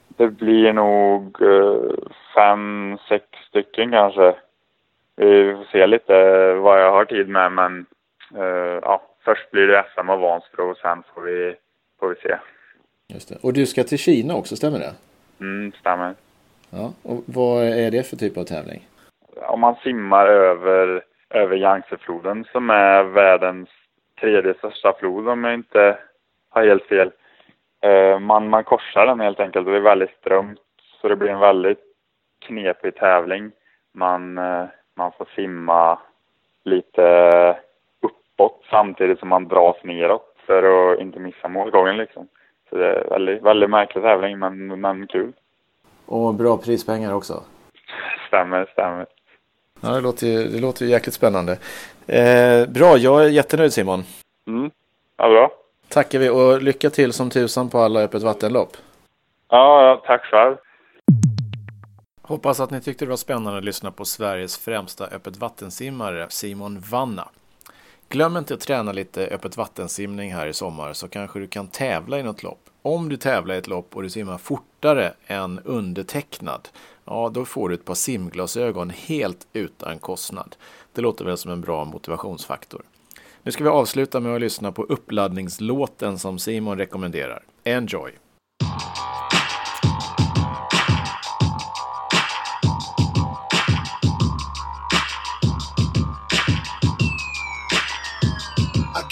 Det 0.08 0.28
blir 0.28 0.72
nog 0.72 1.42
eh, 1.42 1.94
fem, 2.34 2.98
sex 3.08 3.24
stycken 3.48 3.90
kanske. 3.90 4.34
Vi 5.16 5.54
får 5.54 5.64
se 5.72 5.86
lite 5.86 6.12
vad 6.54 6.80
jag 6.80 6.92
har 6.92 7.04
tid 7.04 7.28
med 7.28 7.52
men 7.52 7.86
eh, 8.34 8.78
ja, 8.82 9.02
först 9.24 9.50
blir 9.50 9.66
det 9.66 9.84
SM 9.94 10.10
och 10.10 10.20
Vansbro 10.20 10.70
och 10.70 10.76
sen 10.76 11.02
får 11.14 11.22
vi, 11.22 11.54
får 12.00 12.08
vi 12.08 12.14
se. 12.14 12.36
Just 13.08 13.28
det. 13.28 13.36
Och 13.42 13.52
du 13.52 13.66
ska 13.66 13.84
till 13.84 13.98
Kina 13.98 14.34
också, 14.34 14.56
stämmer 14.56 14.78
det? 14.78 14.94
Mm, 15.40 15.72
stämmer. 15.80 16.14
Ja, 16.70 16.92
och 17.02 17.22
vad 17.26 17.64
är 17.64 17.90
det 17.90 18.02
för 18.02 18.16
typ 18.16 18.36
av 18.36 18.44
tävling? 18.44 18.88
Om 19.54 19.60
man 19.60 19.74
simmar 19.74 20.26
över, 20.26 21.04
över 21.30 21.56
Yangtzefloden 21.56 22.44
som 22.52 22.70
är 22.70 23.02
världens 23.02 23.68
tredje 24.20 24.54
största 24.54 24.92
flod 24.92 25.28
om 25.28 25.44
jag 25.44 25.54
inte 25.54 25.98
har 26.50 26.66
helt 26.66 26.84
fel. 26.84 27.10
Uh, 27.86 28.18
man, 28.18 28.48
man 28.48 28.64
korsar 28.64 29.06
den 29.06 29.20
helt 29.20 29.40
enkelt 29.40 29.66
och 29.66 29.72
det 29.72 29.78
är 29.78 29.82
väldigt 29.82 30.16
strömt 30.20 30.60
så 31.00 31.08
det 31.08 31.16
blir 31.16 31.28
en 31.28 31.38
väldigt 31.38 31.78
knepig 32.46 32.94
tävling. 32.94 33.50
Man, 33.92 34.38
uh, 34.38 34.64
man 34.96 35.12
får 35.12 35.28
simma 35.34 35.98
lite 36.64 37.56
uppåt 38.02 38.64
samtidigt 38.70 39.18
som 39.18 39.28
man 39.28 39.48
dras 39.48 39.76
neråt 39.82 40.36
för 40.46 40.92
att 40.92 41.00
inte 41.00 41.20
missa 41.20 41.48
målgången 41.48 41.96
liksom. 41.96 42.28
Så 42.70 42.76
det 42.76 42.86
är 42.86 43.08
väldigt, 43.10 43.42
väldigt 43.42 43.70
märklig 43.70 44.04
tävling 44.04 44.38
men, 44.38 44.80
men 44.80 45.06
kul. 45.06 45.32
Och 46.06 46.34
bra 46.34 46.56
prispengar 46.56 47.14
också. 47.14 47.34
Stämmer, 48.28 48.66
stämmer. 48.72 49.06
Ja, 49.84 49.90
det 49.90 50.00
låter 50.00 50.26
ju, 50.26 50.48
det 50.48 50.60
låter 50.60 50.84
ju 50.84 50.90
jäkligt 50.90 51.14
spännande. 51.14 51.58
Eh, 52.06 52.66
bra, 52.66 52.96
jag 52.96 53.24
är 53.24 53.28
jättenöjd 53.28 53.72
Simon. 53.72 54.04
Mm, 54.46 54.70
ja 55.16 55.28
bra. 55.28 55.50
Tackar 55.88 56.18
vi 56.18 56.28
och 56.28 56.62
lycka 56.62 56.90
till 56.90 57.12
som 57.12 57.30
tusan 57.30 57.70
på 57.70 57.78
alla 57.78 58.00
öppet 58.00 58.22
vattenlopp. 58.22 58.76
Ja, 59.48 60.02
tack 60.06 60.24
själv. 60.24 60.56
Hoppas 62.22 62.60
att 62.60 62.70
ni 62.70 62.80
tyckte 62.80 63.04
det 63.04 63.08
var 63.08 63.16
spännande 63.16 63.58
att 63.58 63.64
lyssna 63.64 63.90
på 63.90 64.04
Sveriges 64.04 64.58
främsta 64.58 65.06
öppet 65.06 65.36
vattensimmare 65.36 66.26
Simon 66.30 66.82
Vanna. 66.90 67.28
Glöm 68.08 68.36
inte 68.36 68.54
att 68.54 68.60
träna 68.60 68.92
lite 68.92 69.26
öppet 69.26 69.56
vattensimning 69.56 70.34
här 70.34 70.46
i 70.46 70.52
sommar 70.52 70.92
så 70.92 71.08
kanske 71.08 71.38
du 71.38 71.46
kan 71.46 71.66
tävla 71.66 72.18
i 72.18 72.22
något 72.22 72.42
lopp. 72.42 72.60
Om 72.82 73.08
du 73.08 73.16
tävlar 73.16 73.54
i 73.54 73.58
ett 73.58 73.66
lopp 73.66 73.96
och 73.96 74.02
du 74.02 74.10
simmar 74.10 74.38
fortare 74.38 75.12
än 75.26 75.60
undertecknad, 75.64 76.68
ja 77.04 77.30
då 77.34 77.44
får 77.44 77.68
du 77.68 77.74
ett 77.74 77.84
par 77.84 77.94
simglasögon 77.94 78.90
helt 78.90 79.46
utan 79.52 79.98
kostnad. 79.98 80.56
Det 80.92 81.00
låter 81.00 81.24
väl 81.24 81.38
som 81.38 81.50
en 81.50 81.60
bra 81.60 81.84
motivationsfaktor. 81.84 82.82
Nu 83.42 83.52
ska 83.52 83.64
vi 83.64 83.70
avsluta 83.70 84.20
med 84.20 84.34
att 84.34 84.40
lyssna 84.40 84.72
på 84.72 84.82
uppladdningslåten 84.82 86.18
som 86.18 86.38
Simon 86.38 86.78
rekommenderar. 86.78 87.42
Enjoy! 87.64 88.23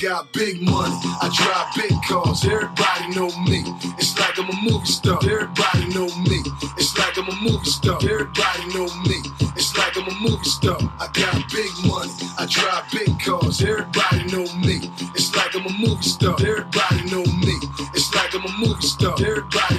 Got 0.02 0.32
big 0.32 0.60
money. 0.60 0.98
I 1.22 1.30
drive 1.30 1.70
big 1.78 1.96
cars. 2.02 2.44
Everybody 2.44 3.14
know 3.14 3.30
me. 3.46 3.62
It's 4.02 4.18
like 4.18 4.36
I'm 4.36 4.50
a 4.50 4.56
movie 4.62 4.84
star. 4.84 5.18
Everybody 5.22 5.86
know 5.94 6.10
me. 6.26 6.42
It's 6.76 6.98
like 6.98 7.16
I'm 7.16 7.28
a 7.28 7.36
movie 7.40 7.70
star. 7.70 7.98
Everybody 8.02 8.66
know 8.74 8.90
me. 9.06 9.22
It's 9.54 9.78
like 9.78 9.96
I'm 9.96 10.08
a 10.08 10.14
movie 10.18 10.50
star. 10.50 10.78
I 10.98 11.06
got 11.14 11.38
big 11.54 11.70
money. 11.86 12.10
I 12.36 12.46
drive 12.50 12.90
big 12.90 13.14
cars. 13.22 13.62
Everybody 13.62 14.26
know 14.26 14.42
me. 14.66 14.90
It's 15.14 15.30
like 15.36 15.54
I'm 15.54 15.66
a 15.66 15.72
movie 15.78 16.02
star. 16.02 16.34
Everybody 16.34 17.02
know 17.06 17.22
me. 17.38 17.54
It's 17.94 18.12
like 18.12 18.34
I'm 18.34 18.42
a 18.42 18.52
movie 18.58 18.82
star. 18.82 19.14
Everybody 19.22 19.71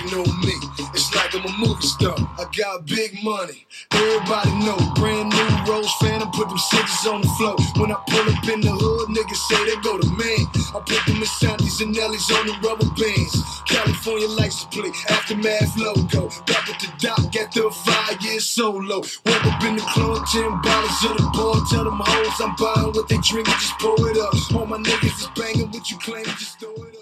got 2.54 2.86
big 2.86 3.12
money. 3.24 3.66
Everybody 3.92 4.52
know. 4.66 4.78
Brand 4.96 5.30
new 5.30 5.72
Rose 5.72 5.92
Phantom. 6.00 6.30
Put 6.32 6.50
them 6.50 6.58
scissors 6.58 7.08
on 7.08 7.22
the 7.22 7.28
floor. 7.38 7.58
When 7.78 7.92
I 7.92 7.98
pull 8.08 8.30
up 8.30 8.48
in 8.48 8.62
the 8.62 8.72
hood, 8.72 9.10
niggas 9.10 9.42
say 9.50 9.60
they 9.66 9.82
go 9.82 9.98
to 9.98 10.08
man. 10.14 10.46
I 10.76 10.80
put 10.86 11.02
them 11.06 11.18
in 11.18 11.26
Sandy's 11.26 11.82
and 11.82 11.94
Nelly's 11.94 12.30
on 12.32 12.48
the 12.48 12.54
rubber 12.62 12.90
bands. 12.94 13.34
California 13.66 14.28
license 14.28 14.70
plate, 14.70 14.94
aftermath 15.10 15.78
logo. 15.78 16.30
Back 16.46 16.70
at 16.70 16.80
the 16.80 16.90
dock 17.00 17.36
at 17.36 17.52
the 17.54 17.70
five 17.72 18.22
years 18.22 18.46
solo. 18.46 19.02
Woke 19.02 19.46
up 19.46 19.64
in 19.64 19.76
the 19.76 19.86
club, 19.94 20.26
10 20.32 20.62
bottles 20.62 21.04
of 21.10 21.18
the 21.18 21.28
bar. 21.34 21.58
Tell 21.70 21.84
them 21.86 22.02
hoes 22.02 22.40
I'm 22.40 22.56
buying 22.56 22.94
what 22.94 23.10
they 23.10 23.18
drink 23.18 23.50
and 23.50 23.60
just 23.60 23.78
pour 23.80 23.98
it 24.10 24.18
up. 24.18 24.34
All 24.54 24.66
my 24.66 24.78
niggas 24.78 25.26
is 25.26 25.30
banging 25.36 25.72
what 25.72 25.90
you 25.90 25.98
claim, 25.98 26.26
just 26.26 26.60
throw 26.60 26.74
it 26.86 26.93